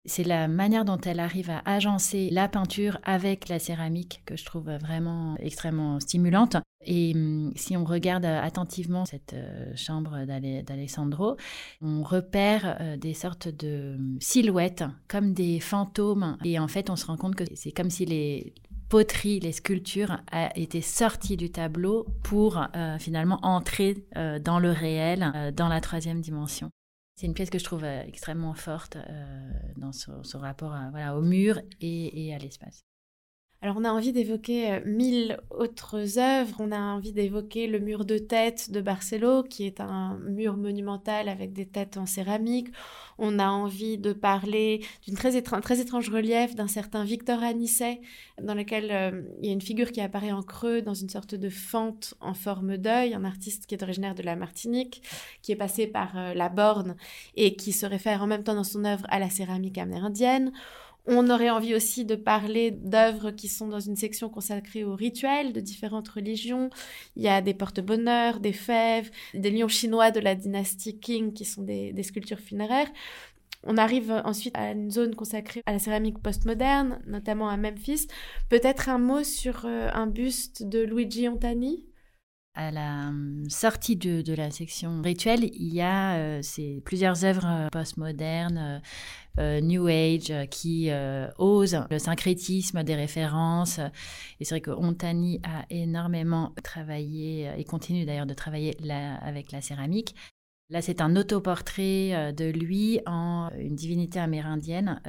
c'est 0.07 0.25
la 0.25 0.49
manière 0.49 0.85
dont 0.85 1.01
elle 1.01 1.21
arrive 1.21 1.51
à 1.51 1.63
agencer 1.65 2.29
la 2.31 2.49
peinture 2.49 2.99
avec 3.05 3.49
la 3.49 3.59
céramique 3.59 4.23
que 4.27 4.37
je 4.37 4.45
trouve 4.45 4.71
vraiment 4.71 5.37
extrêmement 5.39 5.99
stimulante. 6.01 6.57
Et 6.87 7.13
hum, 7.15 7.53
si 7.57 7.77
on 7.77 7.85
regarde 7.85 8.27
attentivement 8.27 9.07
cette 9.07 9.33
euh, 9.35 9.73
chambre 9.75 10.25
d'Alessandro, 10.27 11.37
on 11.81 12.03
repère 12.03 12.77
euh, 12.81 12.97
des 12.97 13.15
sortes 13.15 13.49
de 13.49 13.95
hum, 13.97 14.19
silhouettes 14.21 14.85
comme 15.09 15.33
des 15.33 15.61
fantômes. 15.61 16.37
Et 16.45 16.59
en 16.59 16.69
fait, 16.69 16.91
on 16.91 16.97
se 16.97 17.07
rend 17.07 17.17
compte 17.17 17.35
que 17.35 17.45
c'est 17.55 17.73
comme 17.73 17.91
si 17.91 18.05
les 18.05 18.55
poteries, 18.91 19.41
les 19.41 19.53
sculptures 19.53 20.19
étaient 20.55 20.83
sorties 20.83 21.39
du 21.39 21.51
tableau 21.51 22.07
pour 22.23 22.63
euh, 22.77 22.99
finalement 22.99 23.39
entrer 23.43 24.07
dans 24.45 24.59
le 24.61 24.71
réel, 24.71 25.53
dans 25.57 25.69
la 25.69 25.81
troisième 25.81 26.21
dimension. 26.21 26.71
C'est 27.17 27.27
une 27.27 27.35
pièce 27.35 27.51
que 27.51 27.59
je 27.59 27.65
trouve 27.65 27.85
euh, 27.85 28.03
extrêmement 28.03 28.55
forte 28.55 28.97
euh, 28.97 29.53
dans 29.77 29.93
son, 29.93 30.39
rapport 30.39 30.77
voilà, 30.91 31.17
au 31.17 31.23
mur 31.23 31.61
et, 31.81 32.35
à 32.35 32.39
l'espace. 32.39 32.85
Alors 33.65 33.77
on 33.79 33.85
a 33.85 33.91
envie 33.91 34.13
d'évoquer 34.13 34.73
euh, 34.73 34.81
mille 34.85 35.39
autres 35.49 36.19
œuvres. 36.19 36.55
On 36.59 36.71
a 36.71 36.79
envie 36.79 37.13
d'évoquer 37.13 37.67
le 37.67 37.79
mur 37.79 38.05
de 38.05 38.19
tête 38.19 38.71
de 38.71 38.83
Barcelo, 38.83 39.43
qui 39.43 39.65
est 39.65 39.81
un 39.81 40.19
mur 40.19 40.59
monumental 40.59 41.31
avec 41.31 41.55
des 41.55 41.65
têtes 41.65 41.97
en 41.97 42.05
céramique. 42.05 42.69
On 43.17 43.39
a 43.39 43.49
envie 43.49 43.97
de 43.97 44.13
parler 44.13 44.85
d'une 45.07 45.15
très, 45.15 45.41
très, 45.41 45.81
étrange 45.81 46.11
relief 46.11 46.55
d'un 46.55 46.69
certain 46.69 47.05
Victor 47.05 47.43
Anisset, 47.43 48.03
dans 48.43 48.53
lequel 48.53 48.91
euh, 48.91 49.23
il 49.41 49.47
y 49.47 49.49
a 49.49 49.55
une 49.55 49.63
figure 49.63 49.93
qui 49.93 50.03
apparaît 50.03 50.33
en 50.33 50.43
creux 50.43 50.83
dans 50.83 50.93
une 50.93 51.09
sorte 51.09 51.35
de 51.35 51.49
fente 51.49 52.13
en 52.21 52.35
forme 52.35 52.77
d'œil, 52.77 53.15
un 53.15 53.25
artiste 53.25 53.65
qui 53.65 53.75
est 53.75 53.83
originaire 53.83 54.15
de 54.15 54.23
la 54.23 54.37
Martinique, 54.37 55.01
qui 55.41 55.53
est 55.53 55.57
passé 55.57 55.87
par 55.87 56.19
euh, 56.19 56.35
la 56.35 56.51
borne 56.51 56.97
et 57.35 57.57
qui 57.57 57.73
se 57.73 57.87
réfère 57.87 58.23
en 58.23 58.27
même 58.27 58.45
temps 58.45 58.57
dans 58.57 58.63
son 58.63 58.85
œuvre 58.85 59.07
à 59.09 59.19
la 59.19 59.31
céramique 59.31 59.79
amérindienne. 59.79 60.53
On 61.07 61.29
aurait 61.29 61.51
envie 61.51 61.75
aussi 61.75 62.07
de 62.07 62.15
parler 62.15 62.71
d'œuvres 62.71 63.31
qui 63.31 63.49
sont 63.49 63.69
dans 63.69 63.81
une 63.81 63.97
section 63.97 64.31
consacrée 64.31 64.85
aux 64.85 64.95
rituels 64.95 65.53
de 65.53 65.61
différentes 65.61 66.09
religions. 66.09 66.71
Il 67.17 67.23
y 67.23 67.29
a 67.29 67.43
des 67.43 67.53
porte-bonheur, 67.53 68.41
des 68.41 68.55
fèves, 68.55 69.11
des 69.35 69.51
lions 69.51 69.69
chinois 69.69 70.11
de 70.11 70.21
la 70.21 70.35
dynastie 70.35 70.99
Qing 70.99 71.35
qui 71.35 71.45
sont 71.45 71.63
des, 71.63 72.03
sculptures 72.03 72.41
funéraires. 72.41 72.91
On 73.65 73.77
arrive 73.77 74.11
ensuite 74.25 74.57
à 74.57 74.73
une 74.73 74.91
zone 74.91 75.15
consacrée 75.15 75.63
à 75.67 75.73
la 75.73 75.79
céramique 75.79 76.19
postmoderne, 76.21 77.01
notamment 77.07 77.49
à 77.49 77.57
Memphis. 77.59 78.09
Peut-être 78.49 78.89
un 78.89 78.99
mot 78.99 79.25
sur 79.25 79.65
euh, 79.65 79.91
un 79.93 80.07
buste 80.07 80.63
de 80.63 80.81
Luigi 80.81 81.29
Ontani 81.29 81.85
à 82.55 82.71
la 82.71 83.09
hum, 83.09 83.45
sortie 83.49 83.97
de, 83.97 84.35
la 84.35 84.51
section 84.51 85.03
rituel, 85.03 85.45
il 85.55 85.75
y 85.75 85.81
a 85.81 86.17
euh, 86.17 86.43
plusieurs 86.85 87.25
œuvres 87.25 87.47
euh, 87.47 87.69
postmodernes, 87.71 88.81
euh, 89.39 89.61
New 89.61 89.87
Age, 89.89 90.33
qui 90.51 90.91
osent 91.39 91.85
le 91.91 91.99
syncrétisme 91.99 92.85
des 92.85 92.95
références. 92.95 93.81
Et 94.39 94.45
c'est 94.45 94.55
vrai 94.55 94.61
que 94.61 94.71
Ontani 94.71 95.41
a 95.43 95.65
énormément 95.71 96.53
travaillé, 96.63 97.51
et 97.57 97.65
continue 97.65 98.05
d'ailleurs 98.05 98.27
de 98.27 98.35
travailler 98.35 98.77
avec 99.23 99.51
la 99.51 99.61
céramique. 99.61 100.15
Là, 100.75 100.83
c'est 100.83 101.01
un 101.01 101.15
autoportrait 101.15 102.35
de 102.35 102.51
lui 102.51 103.01
en 103.07 103.49
une 103.57 103.77
divinité 103.77 104.19
amérindienne 104.19 105.01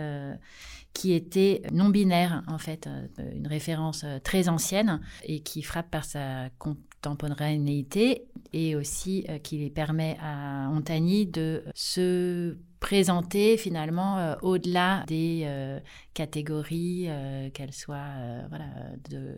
qui 0.93 1.13
était 1.13 1.63
non 1.73 1.89
binaire 1.89 2.43
en 2.47 2.59
fait, 2.59 2.87
une 3.33 3.47
référence 3.47 4.05
très 4.23 4.47
ancienne 4.47 5.01
et 5.23 5.39
qui 5.41 5.63
frappe 5.63 5.89
par 5.89 6.05
sa 6.05 6.49
contemporanéité 6.59 8.27
et 8.53 8.75
aussi 8.75 9.25
euh, 9.29 9.37
qui 9.37 9.69
permet 9.69 10.17
à 10.21 10.69
Ontani 10.71 11.25
de 11.25 11.63
se 11.75 12.57
présenter 12.79 13.57
finalement 13.57 14.17
euh, 14.17 14.35
au-delà 14.41 15.03
des 15.07 15.41
euh, 15.45 15.79
catégories, 16.13 17.09
qu'elles 17.53 17.73
soient 17.73 18.13
voilà, 18.49 18.65
de 19.09 19.35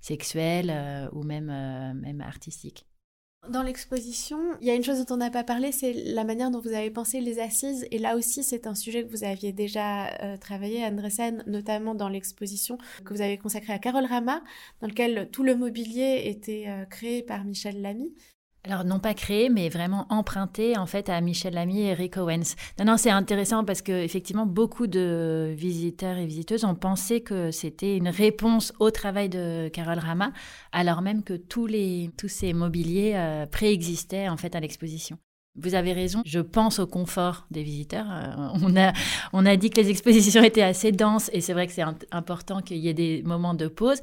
sexuelles 0.00 1.08
ou 1.12 1.24
même, 1.24 1.46
même 1.46 2.20
artistiques. 2.20 2.86
Dans 3.48 3.62
l'exposition, 3.62 4.38
il 4.60 4.66
y 4.66 4.70
a 4.70 4.74
une 4.74 4.84
chose 4.84 5.04
dont 5.04 5.14
on 5.14 5.16
n'a 5.16 5.30
pas 5.30 5.42
parlé, 5.42 5.72
c'est 5.72 5.94
la 5.94 6.24
manière 6.24 6.50
dont 6.50 6.60
vous 6.60 6.74
avez 6.74 6.90
pensé 6.90 7.20
les 7.22 7.40
assises. 7.40 7.86
Et 7.90 7.98
là 7.98 8.14
aussi, 8.14 8.44
c'est 8.44 8.66
un 8.66 8.74
sujet 8.74 9.04
que 9.04 9.10
vous 9.10 9.24
aviez 9.24 9.52
déjà 9.52 10.08
euh, 10.22 10.36
travaillé, 10.36 10.84
Andresen, 10.84 11.42
notamment 11.46 11.94
dans 11.94 12.10
l'exposition 12.10 12.76
que 13.06 13.14
vous 13.14 13.22
avez 13.22 13.38
consacrée 13.38 13.72
à 13.72 13.78
Carole 13.78 14.04
Rama, 14.04 14.42
dans 14.82 14.86
lequel 14.86 15.30
tout 15.32 15.44
le 15.44 15.56
mobilier 15.56 16.24
était 16.26 16.66
euh, 16.68 16.84
créé 16.84 17.22
par 17.22 17.44
Michel 17.44 17.80
Lamy. 17.80 18.12
Alors 18.68 18.84
non 18.84 18.98
pas 18.98 19.14
créé, 19.14 19.48
mais 19.48 19.70
vraiment 19.70 20.06
emprunté 20.10 20.76
en 20.76 20.84
fait 20.84 21.08
à 21.08 21.18
Michel 21.22 21.54
Lamy 21.54 21.80
et 21.80 21.94
Rick 21.94 22.18
Owens. 22.18 22.54
Non, 22.78 22.84
non, 22.84 22.96
c'est 22.98 23.08
intéressant 23.08 23.64
parce 23.64 23.80
que 23.80 23.92
effectivement 23.92 24.44
beaucoup 24.44 24.86
de 24.86 25.54
visiteurs 25.56 26.18
et 26.18 26.26
visiteuses 26.26 26.64
ont 26.64 26.74
pensé 26.74 27.22
que 27.22 27.50
c'était 27.50 27.96
une 27.96 28.08
réponse 28.10 28.74
au 28.78 28.90
travail 28.90 29.30
de 29.30 29.70
Carole 29.72 29.98
Rama, 29.98 30.32
alors 30.70 31.00
même 31.00 31.22
que 31.22 31.32
tous 31.32 31.66
les 31.66 32.10
tous 32.18 32.28
ces 32.28 32.52
mobiliers 32.52 33.14
euh, 33.16 33.46
préexistaient 33.46 34.28
en 34.28 34.36
fait 34.36 34.54
à 34.54 34.60
l'exposition. 34.60 35.16
Vous 35.56 35.74
avez 35.74 35.94
raison, 35.94 36.22
je 36.26 36.38
pense 36.38 36.78
au 36.78 36.86
confort 36.86 37.46
des 37.50 37.62
visiteurs. 37.62 38.06
Euh, 38.10 38.48
on, 38.62 38.76
a, 38.76 38.92
on 39.32 39.46
a 39.46 39.56
dit 39.56 39.70
que 39.70 39.80
les 39.80 39.88
expositions 39.88 40.42
étaient 40.44 40.62
assez 40.62 40.92
denses 40.92 41.30
et 41.32 41.40
c'est 41.40 41.54
vrai 41.54 41.66
que 41.66 41.72
c'est 41.72 41.84
important 42.12 42.60
qu'il 42.60 42.76
y 42.76 42.88
ait 42.88 42.94
des 42.94 43.22
moments 43.24 43.54
de 43.54 43.66
pause. 43.66 44.02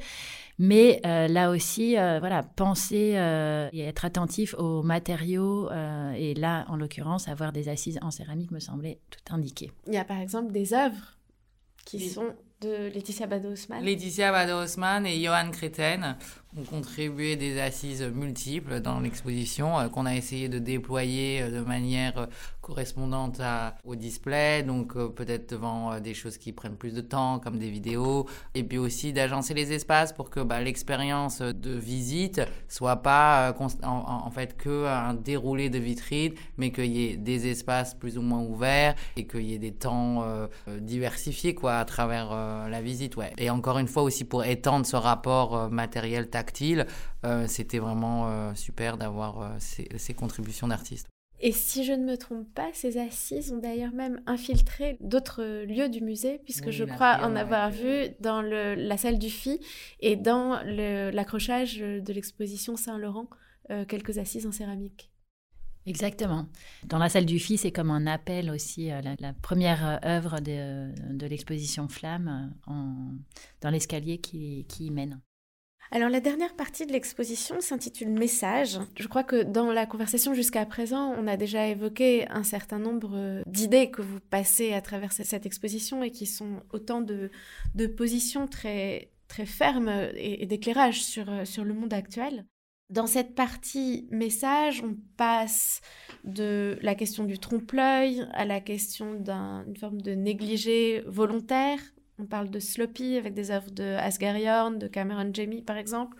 Mais 0.57 1.01
euh, 1.05 1.27
là 1.27 1.51
aussi, 1.51 1.97
euh, 1.97 2.19
voilà, 2.19 2.43
penser 2.43 3.17
et 3.73 3.81
être 3.81 4.05
attentif 4.05 4.55
aux 4.57 4.83
matériaux 4.83 5.69
et 6.15 6.33
là, 6.33 6.65
en 6.69 6.75
l'occurrence, 6.75 7.27
avoir 7.27 7.51
des 7.51 7.69
assises 7.69 7.99
en 8.01 8.11
céramique 8.11 8.51
me 8.51 8.59
semblait 8.59 8.99
tout 9.09 9.33
indiqué. 9.33 9.71
Il 9.87 9.93
y 9.93 9.97
a 9.97 10.05
par 10.05 10.19
exemple 10.19 10.51
des 10.51 10.73
œuvres 10.73 11.17
qui 11.85 12.09
sont 12.09 12.33
de 12.61 12.89
Laetitia 12.93 13.27
Bado-Haussmann. 13.27 13.83
Laetitia 13.83 14.31
Bado-Haussmann 14.31 15.05
et 15.05 15.21
Johan 15.21 15.51
Kreten 15.51 16.17
ont 16.57 16.63
contribué 16.63 17.35
des 17.35 17.59
assises 17.59 18.01
multiples 18.01 18.79
dans 18.79 18.99
l'exposition 18.99 19.79
euh, 19.79 19.87
qu'on 19.89 20.05
a 20.05 20.15
essayé 20.15 20.49
de 20.49 20.59
déployer 20.59 21.41
euh, 21.41 21.51
de 21.51 21.65
manière 21.65 22.17
euh, 22.17 22.25
correspondante 22.61 23.41
au 23.83 23.95
display, 23.95 24.63
donc 24.63 24.97
peut-être 25.13 25.51
devant 25.51 25.99
des 25.99 26.15
choses 26.15 26.39
qui 26.39 26.51
prennent 26.51 26.77
plus 26.77 26.95
de 26.95 27.01
temps 27.01 27.37
comme 27.37 27.59
des 27.59 27.69
vidéos, 27.69 28.25
et 28.55 28.63
puis 28.63 28.79
aussi 28.79 29.13
d'agencer 29.13 29.53
les 29.53 29.71
espaces 29.71 30.11
pour 30.13 30.31
que 30.31 30.39
bah, 30.39 30.59
l'expérience 30.61 31.43
de 31.43 31.71
visite 31.75 32.41
soit 32.67 33.03
pas 33.03 33.55
en, 33.83 34.31
fait 34.31 34.57
que 34.57 34.87
un 34.87 35.13
déroulé 35.13 35.69
de 35.69 35.77
vitrines, 35.77 36.33
mais 36.57 36.71
qu'il 36.71 36.91
y 36.91 37.05
ait 37.05 37.17
des 37.17 37.45
espaces 37.45 37.93
plus 37.93 38.17
ou 38.17 38.23
moins 38.23 38.41
ouverts 38.41 38.95
et 39.15 39.27
qu'il 39.27 39.43
y 39.43 39.53
ait 39.53 39.59
des 39.59 39.73
temps 39.73 40.25
diversifiés 40.79 41.53
quoi 41.53 41.75
à 41.75 41.85
travers 41.85 42.31
la 42.67 42.81
visite, 42.81 43.15
ouais. 43.15 43.31
Et 43.37 43.51
encore 43.51 43.77
une 43.77 43.87
fois 43.87 44.01
aussi 44.01 44.23
pour 44.23 44.43
étendre 44.43 44.87
ce 44.87 44.95
rapport 44.95 45.69
matériel 45.69 46.31
tactile 46.45 46.85
euh, 47.25 47.45
c'était 47.47 47.79
vraiment 47.79 48.27
euh, 48.27 48.53
super 48.53 48.97
d'avoir 48.97 49.41
euh, 49.41 49.49
ces, 49.59 50.13
contributions 50.13 50.67
d'artistes. 50.67 51.07
Et 51.39 51.51
si 51.51 51.83
je 51.83 51.91
ne 51.91 52.05
me 52.05 52.17
trompe 52.17 52.47
pas, 52.53 52.69
ces 52.73 52.97
assises 52.97 53.51
ont 53.51 53.57
d'ailleurs 53.57 53.93
même 53.93 54.21
infiltré 54.25 54.97
d'autres 55.01 55.43
lieux 55.65 55.89
du 55.89 56.01
musée, 56.01 56.39
puisque 56.45 56.69
je 56.69 56.85
crois 56.85 57.19
en 57.23 57.35
avoir 57.35 57.71
vu 57.71 58.09
dans 58.21 58.41
la 58.41 58.97
salle 58.97 59.19
du 59.19 59.29
FI 59.29 59.59
et 59.99 60.15
dans 60.15 60.61
l'accrochage 60.63 61.79
de 61.79 62.13
l'exposition 62.13 62.77
Saint-Laurent, 62.77 63.27
quelques 63.89 64.17
assises 64.17 64.47
en 64.47 64.53
céramique. 64.53 65.11
Exactement. 65.85 66.47
Dans 66.85 66.99
la 66.99 67.09
salle 67.09 67.25
du 67.25 67.37
FI, 67.37 67.57
c'est 67.57 67.71
comme 67.71 67.91
un 67.91 68.07
appel 68.07 68.49
aussi 68.49 68.89
à 68.89 69.01
la, 69.01 69.33
première 69.33 69.99
œuvre 70.05 70.39
de, 70.39 71.27
l'exposition 71.27 71.89
Flamme 71.89 72.53
dans 73.61 73.69
l'escalier 73.69 74.19
qui, 74.19 74.65
qui 74.69 74.85
y 74.85 74.91
mène. 74.91 75.19
Alors 75.91 76.09
la 76.09 76.19
dernière 76.19 76.55
partie 76.55 76.85
de 76.85 76.91
l'exposition 76.91 77.61
s'intitule 77.61 78.09
Message. 78.09 78.79
Je 78.97 79.07
crois 79.07 79.23
que 79.23 79.43
dans 79.43 79.71
la 79.71 79.85
conversation 79.85 80.33
jusqu'à 80.33 80.65
présent, 80.65 81.13
on 81.17 81.27
a 81.27 81.37
déjà 81.37 81.67
évoqué 81.67 82.27
un 82.29 82.43
certain 82.43 82.79
nombre 82.79 83.43
d'idées 83.45 83.91
que 83.91 84.01
vous 84.01 84.19
passez 84.19 84.73
à 84.73 84.81
travers 84.81 85.11
cette 85.11 85.45
exposition 85.45 86.01
et 86.03 86.11
qui 86.11 86.25
sont 86.25 86.63
autant 86.73 87.01
de, 87.01 87.29
positions 87.95 88.47
très, 88.47 89.11
très 89.27 89.45
fermes 89.45 90.09
et, 90.15 90.45
d'éclairage 90.47 91.03
sur, 91.03 91.27
sur 91.45 91.63
le 91.63 91.73
monde 91.73 91.93
actuel. 91.93 92.45
Dans 92.91 93.07
cette 93.07 93.33
partie 93.33 94.07
message, 94.11 94.83
on 94.83 94.95
passe 95.17 95.81
de 96.23 96.77
la 96.81 96.93
question 96.93 97.23
du 97.23 97.39
trompe-l'œil 97.39 98.27
à 98.33 98.45
la 98.45 98.59
question 98.59 99.15
d'une 99.15 99.75
forme 99.75 100.01
de 100.01 100.11
négligé 100.11 101.01
volontaire 101.07 101.79
on 102.19 102.25
parle 102.25 102.49
de 102.49 102.59
Sloppy 102.59 103.17
avec 103.17 103.33
des 103.33 103.51
œuvres 103.51 103.71
de 103.71 103.83
Asghariorn, 103.83 104.79
de 104.79 104.87
Cameron 104.87 105.31
Jamie 105.33 105.61
par 105.61 105.77
exemple. 105.77 106.17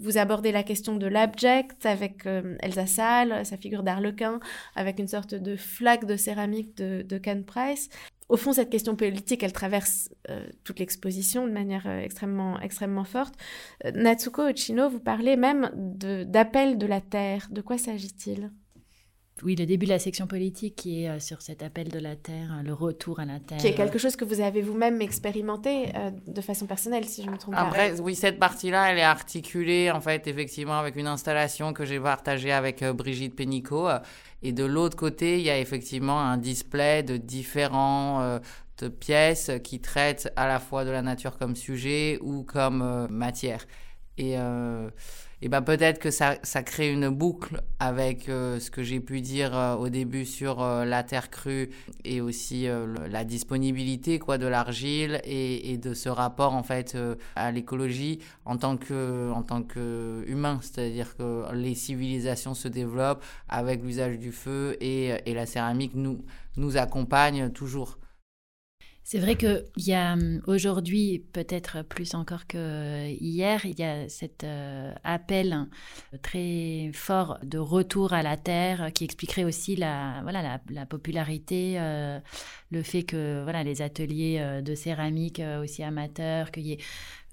Vous 0.00 0.16
abordez 0.16 0.50
la 0.50 0.62
question 0.62 0.96
de 0.96 1.06
l'abject 1.06 1.84
avec 1.84 2.24
euh, 2.24 2.56
Elsa 2.60 2.86
Salle, 2.86 3.44
sa 3.44 3.58
figure 3.58 3.82
d'arlequin, 3.82 4.40
avec 4.74 4.98
une 4.98 5.08
sorte 5.08 5.34
de 5.34 5.56
flaque 5.56 6.06
de 6.06 6.16
céramique 6.16 6.74
de, 6.78 7.02
de 7.02 7.42
Price. 7.42 7.90
Au 8.30 8.36
fond, 8.36 8.54
cette 8.54 8.70
question 8.70 8.96
politique, 8.96 9.42
elle 9.42 9.52
traverse 9.52 10.08
euh, 10.30 10.46
toute 10.64 10.78
l'exposition 10.78 11.46
de 11.46 11.52
manière 11.52 11.86
euh, 11.86 12.00
extrêmement, 12.00 12.58
extrêmement 12.60 13.04
forte. 13.04 13.34
Natsuko 13.94 14.48
Ochino, 14.48 14.88
vous 14.88 15.00
parlez 15.00 15.36
même 15.36 15.70
d'appel 15.74 16.78
de 16.78 16.86
la 16.86 17.02
terre. 17.02 17.48
De 17.50 17.60
quoi 17.60 17.76
s'agit-il? 17.76 18.50
Oui, 19.42 19.56
le 19.56 19.66
début 19.66 19.86
de 19.86 19.90
la 19.90 19.98
section 19.98 20.26
politique 20.26 20.76
qui 20.76 21.04
est 21.04 21.08
euh, 21.08 21.18
sur 21.18 21.40
cet 21.42 21.62
appel 21.62 21.88
de 21.88 21.98
la 21.98 22.16
Terre, 22.16 22.52
euh, 22.58 22.62
le 22.62 22.72
retour 22.72 23.20
à 23.20 23.24
la 23.24 23.40
Terre. 23.40 23.58
Qui 23.58 23.68
est 23.68 23.74
quelque 23.74 23.98
chose 23.98 24.16
que 24.16 24.24
vous 24.24 24.40
avez 24.40 24.62
vous-même 24.62 25.00
expérimenté 25.00 25.88
euh, 25.94 26.10
de 26.26 26.40
façon 26.40 26.66
personnelle, 26.66 27.04
si 27.04 27.22
je 27.22 27.30
me 27.30 27.36
trompe 27.36 27.54
pas. 27.54 27.62
Après, 27.62 28.00
oui, 28.00 28.14
cette 28.14 28.38
partie-là, 28.38 28.92
elle 28.92 28.98
est 28.98 29.02
articulée, 29.02 29.90
en 29.90 30.00
fait, 30.00 30.26
effectivement, 30.26 30.78
avec 30.78 30.96
une 30.96 31.06
installation 31.06 31.72
que 31.72 31.84
j'ai 31.84 32.00
partagée 32.00 32.52
avec 32.52 32.84
Brigitte 32.84 33.34
Pénicaud. 33.34 33.88
Et 34.42 34.52
de 34.52 34.64
l'autre 34.64 34.96
côté, 34.96 35.38
il 35.38 35.44
y 35.44 35.50
a 35.50 35.58
effectivement 35.58 36.20
un 36.20 36.36
display 36.36 37.02
de 37.02 37.16
différents 37.16 38.40
pièces 38.88 39.50
qui 39.62 39.80
traitent 39.80 40.32
à 40.36 40.46
la 40.48 40.58
fois 40.58 40.84
de 40.84 40.90
la 40.90 41.02
nature 41.02 41.36
comme 41.36 41.56
sujet 41.56 42.18
ou 42.22 42.42
comme 42.42 43.06
matière. 43.10 43.66
Et 44.16 44.36
et 45.42 45.48
ben 45.48 45.62
peut-être 45.62 45.98
que 45.98 46.10
ça, 46.10 46.36
ça 46.42 46.62
crée 46.62 46.92
une 46.92 47.08
boucle 47.08 47.62
avec 47.78 48.28
euh, 48.28 48.60
ce 48.60 48.70
que 48.70 48.82
j'ai 48.82 49.00
pu 49.00 49.22
dire 49.22 49.56
euh, 49.56 49.74
au 49.74 49.88
début 49.88 50.26
sur 50.26 50.62
euh, 50.62 50.84
la 50.84 51.02
terre 51.02 51.30
crue 51.30 51.70
et 52.04 52.20
aussi 52.20 52.66
la 53.10 53.24
disponibilité 53.24 54.18
quoi 54.18 54.36
de 54.36 54.46
l'argile 54.46 55.20
et, 55.24 55.72
et, 55.72 55.78
de 55.78 55.94
ce 55.94 56.08
rapport 56.08 56.54
en 56.54 56.62
fait 56.62 56.96
à 57.36 57.50
l'écologie 57.52 58.18
en 58.44 58.56
tant 58.56 58.76
que 58.76 59.30
en 59.32 59.42
tant 59.42 59.62
que 59.62 60.24
humain, 60.26 60.58
c'est-à-dire 60.62 61.16
que 61.16 61.52
les 61.54 61.74
civilisations 61.74 62.54
se 62.54 62.68
développent 62.68 63.24
avec 63.48 63.82
l'usage 63.82 64.18
du 64.18 64.32
feu 64.32 64.76
et, 64.80 65.14
et 65.24 65.34
la 65.34 65.46
céramique 65.46 65.94
nous 65.94 66.24
nous 66.56 66.76
accompagne 66.76 67.50
toujours. 67.50 67.98
C'est 69.02 69.18
vrai 69.18 69.34
qu'il 69.36 69.64
y 69.78 69.92
a 69.92 70.12
hum, 70.12 70.40
aujourd'hui, 70.46 71.24
peut-être 71.32 71.82
plus 71.82 72.14
encore 72.14 72.46
que 72.46 73.08
hier, 73.08 73.64
il 73.64 73.78
y 73.78 73.82
a 73.82 74.08
cet 74.08 74.44
euh, 74.44 74.92
appel 75.02 75.66
très 76.22 76.90
fort 76.94 77.38
de 77.42 77.58
retour 77.58 78.12
à 78.12 78.22
la 78.22 78.36
terre 78.36 78.92
qui 78.94 79.04
expliquerait 79.04 79.44
aussi 79.44 79.74
la, 79.74 80.20
voilà, 80.22 80.60
la, 80.70 80.86
popularité, 80.86 81.74
euh, 81.80 82.20
le 82.70 82.82
fait 82.82 83.02
que 83.02 83.42
voilà, 83.42 83.64
les 83.64 83.82
ateliers 83.82 84.38
euh, 84.40 84.62
de 84.62 84.74
céramique 84.74 85.42
aussi 85.60 85.82
amateurs, 85.82 86.50
qu'il 86.50 86.78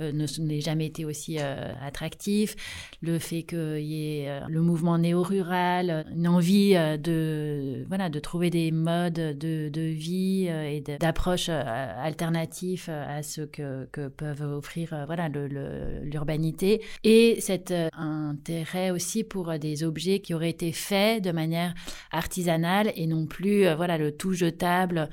euh, 0.01 0.11
n'ait 0.11 0.61
jamais 0.61 0.85
été 0.85 1.05
aussi 1.05 1.37
euh, 1.39 1.73
attractif, 1.81 2.55
le 3.01 3.17
fait 3.17 3.41
qu'il 3.41 3.79
y 3.79 4.19
ait 4.21 4.29
euh, 4.29 4.41
le 4.47 4.61
mouvement 4.61 4.99
néo-rural, 4.99 6.05
une 6.15 6.27
envie 6.27 6.73
de, 6.73 7.83
voilà, 7.87 8.09
de 8.09 8.19
trouver 8.19 8.51
des 8.51 8.71
modes 8.71 9.13
de, 9.13 9.81
vie 9.81 10.47
et 10.47 10.81
d'approche 10.99 11.49
alternative 11.49 12.89
à 12.89 13.23
ce 13.23 13.41
que, 13.41 13.87
que 13.91 14.07
peuvent 14.07 14.41
offrir 14.41 15.03
voilà, 15.05 15.29
l'urbanité, 15.29 16.81
et 17.03 17.39
cet 17.39 17.73
intérêt 17.93 18.91
aussi 18.91 19.23
pour 19.23 19.57
des 19.57 19.83
objets 19.83 20.19
qui 20.19 20.33
auraient 20.33 20.49
été 20.49 20.71
faits 20.71 21.23
de 21.23 21.31
manière 21.31 21.73
artisanale 22.11 22.91
et 22.95 23.07
non 23.07 23.25
plus 23.25 23.65
voilà, 23.75 23.97
le 23.97 24.11
tout 24.11 24.33
jetable 24.33 25.09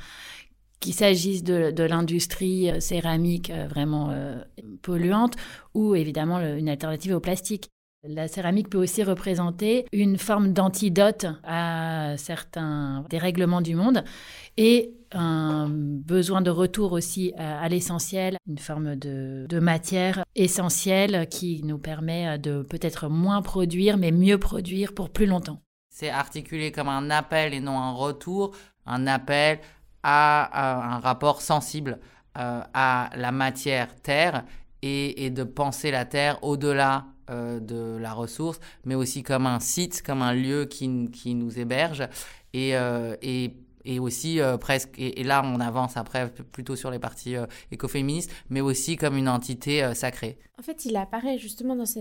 qu'il 0.85 0.95
s'agisse 0.95 1.43
de, 1.43 1.83
l'industrie 1.83 2.71
euh, 2.71 2.79
céramique 2.79 3.51
euh, 3.51 3.67
vraiment 3.67 4.11
euh, 4.11 4.37
polluante 4.83 5.35
ou 5.73 5.95
évidemment 5.95 6.41
une 6.41 6.69
alternative 6.69 7.15
au 7.15 7.21
plastique. 7.21 7.71
La 8.07 8.29
céramique 8.29 8.69
peut 8.69 8.77
aussi 8.77 9.03
représenter 9.03 9.87
une 9.91 10.19
forme 10.19 10.53
d'antidote 10.53 11.25
à 11.43 12.17
certains 12.19 13.03
dérèglements 13.09 13.63
du 13.63 13.75
monde 13.75 14.05
et 14.59 14.93
un 15.13 15.71
besoin 15.71 16.43
de 16.43 16.51
retour 16.51 16.93
aussi 16.93 17.33
à, 17.39 17.67
l'essentiel, 17.71 18.37
une 18.47 18.59
forme 18.59 18.97
de, 18.97 19.47
de, 19.49 19.59
matière 19.59 20.23
essentielle 20.35 21.27
qui 21.31 21.63
nous 21.65 21.79
permet 21.79 22.39
de 22.39 22.61
peut-être 22.61 23.09
moins 23.09 23.41
produire 23.41 23.97
mais 23.97 24.13
mieux 24.13 24.37
produire 24.37 24.93
pour 24.93 25.09
plus 25.09 25.25
longtemps. 25.25 25.63
C'est 25.89 26.11
articulé 26.11 26.73
comme 26.73 26.89
un 26.89 27.09
appel 27.09 27.55
et 27.55 27.61
non 27.61 27.79
un 27.79 27.93
retour, 27.93 28.55
un 28.85 29.07
appel 29.07 29.61
à, 30.05 30.95
un 30.95 30.99
rapport 31.01 31.43
sensible 31.43 31.99
euh, 32.39 32.61
à 32.75 33.11
la 33.17 33.33
matière 33.33 33.95
terre 34.03 34.45
et, 34.83 35.31
de 35.31 35.45
penser 35.45 35.91
la 35.91 36.05
terre 36.05 36.39
au-delà 36.45 37.07
euh, 37.31 37.59
de 37.59 37.97
la 37.97 38.13
ressource, 38.13 38.61
mais 38.85 38.95
aussi 38.95 39.23
comme 39.23 39.47
un 39.47 39.59
site, 39.59 40.03
comme 40.03 40.21
un 40.21 40.35
lieu 40.35 40.67
qui, 40.67 41.11
qui 41.11 41.35
nous 41.35 41.59
héberge. 41.59 42.07
Et, 42.53 42.77
euh, 42.77 43.17
et 43.23 43.57
et 43.85 43.99
aussi 43.99 44.41
euh, 44.41 44.57
presque, 44.57 44.91
et, 44.99 45.23
là 45.25 45.43
on 45.45 45.61
avance 45.61 45.97
après 45.97 46.31
plutôt 46.53 46.77
sur 46.77 46.91
les 46.91 46.99
parties 46.99 47.37
euh, 47.37 47.47
écoféministes, 47.71 48.31
mais 48.49 48.61
aussi 48.61 48.97
comme 48.97 49.17
une 49.17 49.29
entité 49.29 49.83
euh, 49.83 49.95
sacrée. 49.95 50.39
En 50.57 50.63
fait, 50.63 50.85
il 50.85 50.95
apparaît 50.97 51.37
justement 51.37 51.75
dans 51.75 51.85
ce 51.85 51.99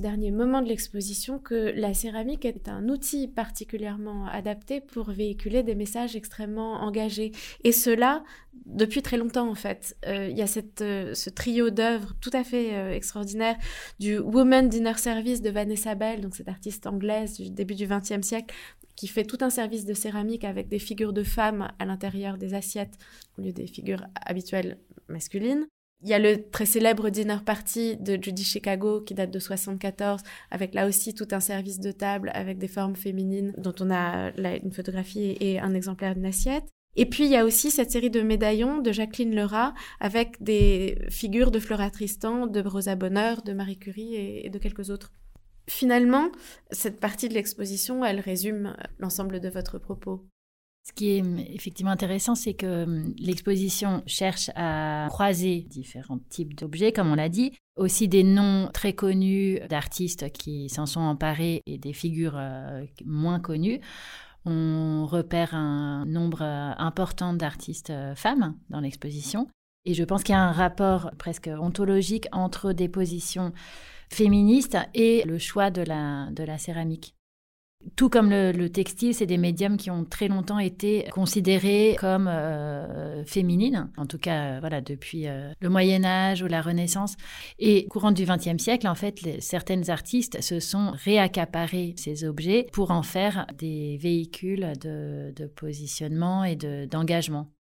dernier 0.00 0.30
moment 0.30 0.62
de 0.62 0.68
l'exposition 0.68 1.38
que 1.38 1.72
la 1.76 1.92
céramique 1.92 2.46
est 2.46 2.68
un 2.68 2.88
outil 2.88 3.28
particulièrement 3.28 4.26
adapté 4.28 4.80
pour 4.80 5.10
véhiculer 5.10 5.62
des 5.62 5.74
messages 5.74 6.16
extrêmement 6.16 6.80
engagés. 6.80 7.32
Et 7.64 7.72
cela 7.72 8.24
depuis 8.64 9.02
très 9.02 9.18
longtemps 9.18 9.50
en 9.50 9.54
fait. 9.54 9.94
Il 10.06 10.34
y 10.34 10.40
a 10.40 10.46
ce 10.46 11.28
trio 11.28 11.68
d'œuvres 11.68 12.14
tout 12.22 12.30
à 12.32 12.44
fait 12.44 12.96
extraordinaire 12.96 13.56
du 14.00 14.18
Woman 14.18 14.70
Dinner 14.70 14.96
Service 14.96 15.42
de 15.42 15.50
Vanessa 15.50 15.94
Bell, 15.94 16.22
donc 16.22 16.34
cette 16.34 16.48
artiste 16.48 16.86
anglaise 16.86 17.34
du 17.34 17.50
début 17.50 17.74
du 17.74 17.86
XXe 17.86 18.26
siècle, 18.26 18.54
qui 18.96 19.06
fait 19.06 19.24
tout 19.24 19.38
un 19.42 19.50
service 19.50 19.84
de 19.84 19.94
céramique 19.94 20.44
avec 20.44 20.68
des 20.68 20.78
figures 20.78 21.12
de 21.12 21.22
femmes 21.22 21.70
à 21.78 21.84
l'intérieur 21.84 22.38
des 22.38 22.54
assiettes 22.54 22.96
au 23.38 23.42
lieu 23.42 23.52
des 23.52 23.66
figures 23.66 24.04
habituelles 24.24 24.78
masculines. 25.08 25.66
Il 26.02 26.10
y 26.10 26.14
a 26.14 26.18
le 26.18 26.50
très 26.50 26.66
célèbre 26.66 27.08
dinner 27.08 27.38
party 27.44 27.96
de 27.96 28.18
Judy 28.20 28.44
Chicago 28.44 29.00
qui 29.00 29.14
date 29.14 29.30
de 29.30 29.38
74 29.38 30.20
avec 30.50 30.74
là 30.74 30.86
aussi 30.86 31.14
tout 31.14 31.28
un 31.30 31.40
service 31.40 31.80
de 31.80 31.90
table 31.90 32.30
avec 32.34 32.58
des 32.58 32.68
formes 32.68 32.96
féminines 32.96 33.54
dont 33.56 33.74
on 33.80 33.90
a 33.90 34.30
une 34.62 34.72
photographie 34.72 35.36
et 35.40 35.58
un 35.58 35.72
exemplaire 35.72 36.14
d'une 36.14 36.26
assiette. 36.26 36.64
Et 36.96 37.06
puis 37.06 37.24
il 37.24 37.30
y 37.30 37.36
a 37.36 37.44
aussi 37.44 37.70
cette 37.70 37.90
série 37.90 38.10
de 38.10 38.20
médaillons 38.20 38.78
de 38.80 38.92
Jacqueline 38.92 39.34
Lerat 39.34 39.74
avec 40.00 40.42
des 40.42 40.98
figures 41.10 41.50
de 41.50 41.58
Flora 41.58 41.90
Tristan, 41.90 42.46
de 42.46 42.60
Rosa 42.60 42.94
Bonheur, 42.94 43.42
de 43.42 43.52
Marie 43.52 43.78
Curie 43.78 44.14
et 44.14 44.50
de 44.50 44.58
quelques 44.58 44.90
autres. 44.90 45.12
Finalement, 45.68 46.30
cette 46.70 47.00
partie 47.00 47.28
de 47.28 47.34
l'exposition, 47.34 48.04
elle 48.04 48.20
résume 48.20 48.76
l'ensemble 48.98 49.40
de 49.40 49.48
votre 49.48 49.78
propos. 49.78 50.24
Ce 50.86 50.92
qui 50.92 51.16
est 51.16 51.20
hum, 51.20 51.38
effectivement 51.38 51.90
intéressant, 51.90 52.36
c'est 52.36 52.54
que 52.54 52.84
hum, 52.84 53.14
l'exposition 53.18 54.02
cherche 54.06 54.50
à 54.54 55.06
croiser 55.08 55.66
différents 55.68 56.20
types 56.28 56.54
d'objets, 56.54 56.92
comme 56.92 57.10
on 57.10 57.16
l'a 57.16 57.28
dit, 57.28 57.52
aussi 57.76 58.06
des 58.06 58.22
noms 58.22 58.70
très 58.72 58.92
connus 58.92 59.58
d'artistes 59.68 60.30
qui 60.30 60.68
s'en 60.68 60.86
sont 60.86 61.00
emparés 61.00 61.62
et 61.66 61.78
des 61.78 61.92
figures 61.92 62.36
euh, 62.36 62.84
moins 63.04 63.40
connues. 63.40 63.80
On 64.44 65.06
repère 65.06 65.54
un 65.54 66.06
nombre 66.06 66.42
euh, 66.42 66.70
important 66.78 67.34
d'artistes 67.34 67.90
euh, 67.90 68.14
femmes 68.14 68.54
dans 68.70 68.78
l'exposition. 68.78 69.48
Et 69.86 69.94
je 69.94 70.04
pense 70.04 70.22
qu'il 70.22 70.34
y 70.34 70.38
a 70.38 70.42
un 70.42 70.52
rapport 70.52 71.10
presque 71.18 71.50
ontologique 71.58 72.26
entre 72.30 72.72
des 72.72 72.88
positions 72.88 73.52
féministe 74.10 74.76
et 74.94 75.22
le 75.24 75.38
choix 75.38 75.70
de 75.70 75.82
la, 75.82 76.28
de 76.30 76.44
la 76.44 76.58
céramique. 76.58 77.16
Tout 77.94 78.08
comme 78.08 78.30
le, 78.30 78.68
textile, 78.68 79.14
c'est 79.14 79.26
des 79.26 79.38
médiums 79.38 79.76
qui 79.76 79.90
ont 79.90 80.04
très 80.04 80.26
longtemps 80.26 80.58
été 80.58 81.06
considérés 81.12 81.96
comme 82.00 82.26
euh, 82.26 83.24
féminines, 83.24 83.90
en 83.96 84.06
tout 84.06 84.18
cas 84.18 84.56
euh, 84.56 84.60
voilà 84.60 84.80
depuis 84.80 85.28
euh, 85.28 85.52
le 85.60 85.68
Moyen 85.68 86.04
Âge 86.04 86.42
ou 86.42 86.46
la 86.46 86.62
Renaissance. 86.62 87.14
Et 87.58 87.86
courant 87.86 88.10
du 88.10 88.24
XXe 88.24 88.60
siècle, 88.60 88.88
en 88.88 88.96
fait, 88.96 89.40
certaines 89.40 89.88
artistes 89.88 90.40
se 90.40 90.58
sont 90.58 90.92
réaccaparés 90.94 91.94
ces 91.96 92.24
objets 92.24 92.66
pour 92.72 92.90
en 92.90 93.02
faire 93.02 93.46
des 93.56 93.98
véhicules 93.98 94.72
de 94.80 95.46
positionnement 95.54 96.44
et 96.44 96.56
d'engagement. 96.56 97.52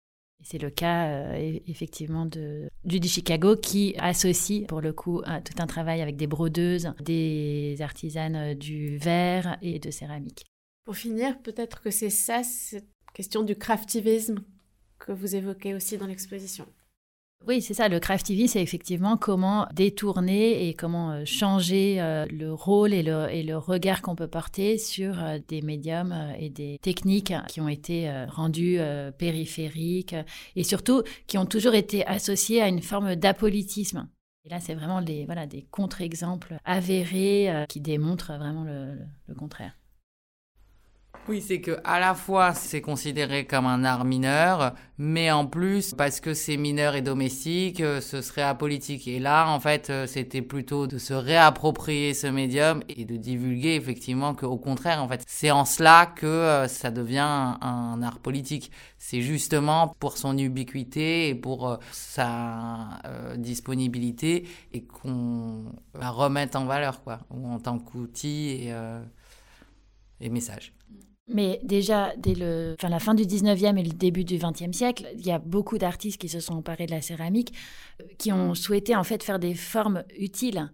C'est 0.43 0.61
le 0.61 0.69
cas 0.69 1.07
euh, 1.07 1.59
effectivement 1.67 2.25
de 2.25 2.69
Judy 2.85 3.07
Chicago 3.07 3.55
qui 3.55 3.95
associe 3.97 4.67
pour 4.67 4.81
le 4.81 4.93
coup 4.93 5.21
tout 5.21 5.53
un 5.61 5.67
travail 5.67 6.01
avec 6.01 6.17
des 6.17 6.27
brodeuses, 6.27 6.93
des 7.01 7.77
artisanes 7.79 8.53
du 8.53 8.97
verre 8.97 9.57
et 9.61 9.79
de 9.79 9.89
céramique. 9.89 10.45
Pour 10.83 10.95
finir, 10.95 11.41
peut-être 11.41 11.81
que 11.81 11.89
c'est 11.89 12.11
ça, 12.11 12.43
cette 12.43 12.85
question 13.13 13.41
du 13.41 13.55
craftivisme 13.55 14.43
que 14.99 15.11
vous 15.11 15.35
évoquez 15.35 15.73
aussi 15.73 15.97
dans 15.97 16.05
l'exposition. 16.05 16.67
Oui, 17.47 17.61
c'est 17.61 17.75
ça. 17.75 17.89
Le 17.89 17.99
craft 17.99 18.25
TV, 18.25 18.47
c'est 18.47 18.61
effectivement 18.61 19.17
comment 19.17 19.67
détourner 19.71 20.67
et 20.67 20.73
comment 20.73 21.11
euh, 21.11 21.25
changer 21.25 22.01
euh, 22.01 22.25
le 22.31 22.51
rôle 22.51 22.91
et 22.91 23.03
le, 23.03 23.55
regard 23.57 24.01
qu'on 24.01 24.15
peut 24.15 24.27
porter 24.27 24.79
sur 24.79 25.23
euh, 25.23 25.37
des 25.47 25.61
médiums 25.61 26.33
et 26.39 26.49
des 26.49 26.79
techniques 26.81 27.33
qui 27.47 27.61
ont 27.61 27.69
été 27.69 28.11
rendues 28.29 28.79
périphériques 29.17 30.15
et 30.55 30.63
surtout 30.63 31.03
qui 31.27 31.37
ont 31.37 31.45
toujours 31.45 31.75
été 31.75 32.05
associées 32.07 32.61
à 32.61 32.67
une 32.67 32.81
forme 32.81 33.15
d'apolitisme. 33.15 34.09
Et 34.43 34.49
là, 34.49 34.59
c'est 34.59 34.73
vraiment 34.73 35.01
des, 35.01 35.27
des 35.47 35.63
contre-exemples 35.69 36.57
avérés 36.65 37.65
qui 37.69 37.79
démontrent 37.79 38.33
vraiment 38.37 38.63
le 38.63 39.35
contraire. 39.35 39.73
Oui, 41.27 41.41
c'est 41.41 41.59
que 41.59 41.79
à 41.83 41.99
la 41.99 42.13
fois 42.13 42.53
c'est 42.53 42.81
considéré 42.81 43.47
comme 43.47 43.65
un 43.65 43.83
art 43.83 44.05
mineur, 44.05 44.75
mais 44.99 45.31
en 45.31 45.47
plus 45.47 45.95
parce 45.95 46.19
que 46.19 46.35
c'est 46.35 46.55
mineur 46.55 46.93
et 46.95 47.01
domestique, 47.01 47.81
euh, 47.81 47.99
ce 47.99 48.21
serait 48.21 48.43
apolitique. 48.43 49.07
Et 49.07 49.17
là, 49.19 49.49
en 49.49 49.59
fait, 49.59 49.89
euh, 49.89 50.05
c'était 50.05 50.43
plutôt 50.43 50.85
de 50.85 50.99
se 50.99 51.15
réapproprier 51.15 52.13
ce 52.13 52.27
médium 52.27 52.83
et 52.89 53.05
de 53.05 53.17
divulguer 53.17 53.73
effectivement 53.73 54.35
qu'au 54.35 54.57
contraire, 54.57 55.01
en 55.01 55.07
fait, 55.07 55.23
c'est 55.25 55.49
en 55.49 55.65
cela 55.65 56.05
que 56.15 56.27
euh, 56.27 56.67
ça 56.67 56.91
devient 56.91 57.17
un, 57.59 58.03
art 58.03 58.19
politique. 58.19 58.69
C'est 58.99 59.21
justement 59.21 59.95
pour 59.99 60.19
son 60.19 60.37
ubiquité 60.37 61.29
et 61.29 61.35
pour 61.35 61.79
sa 61.91 63.01
disponibilité 63.37 64.47
et 64.73 64.83
qu'on 64.83 65.65
la 65.99 66.11
remette 66.11 66.55
en 66.55 66.65
valeur, 66.65 67.03
quoi, 67.03 67.19
ou 67.31 67.47
en 67.47 67.59
tant 67.59 67.79
qu'outil 67.79 68.49
et, 68.49 68.73
et 70.21 70.29
message. 70.29 70.75
Mais 71.27 71.59
déjà, 71.63 72.13
dès 72.17 72.35
le, 72.35 72.75
enfin, 72.77 72.89
la 72.89 72.99
fin 72.99 73.15
du 73.15 73.23
19e 73.23 73.77
et 73.77 73.83
le 73.83 73.93
début 73.93 74.23
du 74.23 74.37
20e 74.37 74.73
siècle, 74.73 75.07
il 75.15 75.25
y 75.25 75.31
a 75.31 75.39
beaucoup 75.39 75.79
d'artistes 75.79 76.21
qui 76.21 76.29
se 76.29 76.39
sont 76.39 76.53
emparés 76.53 76.85
de 76.85 76.91
la 76.91 77.01
céramique, 77.01 77.53
euh, 78.01 78.05
qui 78.19 78.31
ont 78.31 78.53
souhaité 78.53 78.95
en 78.95 79.03
fait 79.03 79.23
faire 79.23 79.39
des 79.39 79.55
formes 79.55 80.03
utiles, 80.17 80.71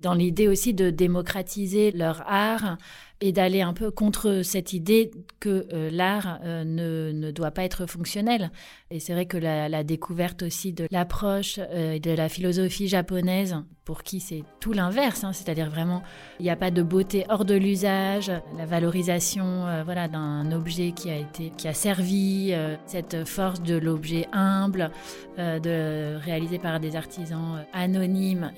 dans 0.00 0.14
l'idée 0.14 0.48
aussi 0.48 0.74
de 0.74 0.90
démocratiser 0.90 1.92
leur 1.92 2.22
art 2.26 2.76
et 3.22 3.30
d'aller 3.30 3.62
un 3.62 3.72
peu 3.72 3.90
contre 3.92 4.42
cette 4.42 4.72
idée 4.72 5.12
que 5.38 5.66
euh, 5.72 5.90
l'art 5.90 6.40
euh, 6.44 6.64
ne, 6.64 7.12
ne, 7.12 7.30
doit 7.30 7.52
pas 7.52 7.62
être 7.62 7.86
fonctionnel. 7.86 8.50
Et 8.90 8.98
c'est 8.98 9.12
vrai 9.12 9.26
que 9.26 9.38
la, 9.38 9.84
découverte 9.84 10.42
aussi 10.42 10.72
de 10.72 10.86
l'approche 10.90 11.58
et 11.72 12.00
de 12.00 12.10
la 12.10 12.28
philosophie 12.28 12.88
japonaise 12.88 13.56
pour 13.84 14.04
qui 14.04 14.20
c'est 14.20 14.44
tout 14.60 14.72
l'inverse, 14.72 15.24
hein, 15.24 15.32
c'est-à-dire 15.32 15.68
vraiment 15.68 16.02
il 16.38 16.44
n'y 16.44 16.50
a 16.50 16.56
pas 16.56 16.70
de 16.70 16.82
beauté 16.82 17.24
hors 17.28 17.44
de 17.44 17.54
l'usage, 17.54 18.30
la 18.56 18.64
valorisation 18.64 19.66
euh, 19.66 19.82
voilà 19.82 20.06
d'un 20.06 20.52
objet 20.52 20.92
qui 20.92 21.10
a 21.10 21.16
été 21.16 21.50
qui 21.56 21.66
a 21.66 21.74
servi, 21.74 22.50
euh, 22.52 22.76
cette 22.86 23.26
force 23.26 23.60
de 23.60 23.74
l'objet 23.74 24.28
humble, 24.32 24.90
euh, 25.38 25.58
de 25.58 26.24
réalisé 26.24 26.58
par 26.58 26.78
des 26.78 26.94
artisans 26.94 27.64
anonymes, 27.72 28.52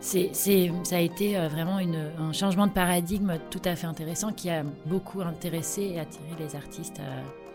c'est 0.00 0.32
ça 0.34 0.96
a 0.96 1.00
été 1.00 1.36
vraiment 1.48 1.78
un 2.18 2.32
changement 2.32 2.66
de 2.66 2.72
paradigme 2.72 3.38
tout 3.50 3.62
à 3.64 3.76
fait 3.76 3.86
intéressant 4.04 4.32
qui 4.34 4.50
a 4.50 4.62
beaucoup 4.84 5.22
intéressé 5.22 5.82
et 5.94 5.98
attiré 5.98 6.26
les 6.38 6.54
artistes 6.54 7.00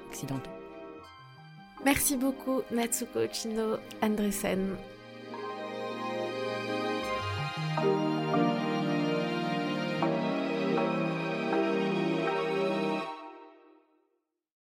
occidentaux. 0.10 0.50
Merci 1.86 2.18
beaucoup 2.18 2.62
Natsuko 2.72 3.20
Chino 3.32 3.78
Andresen. 4.02 4.76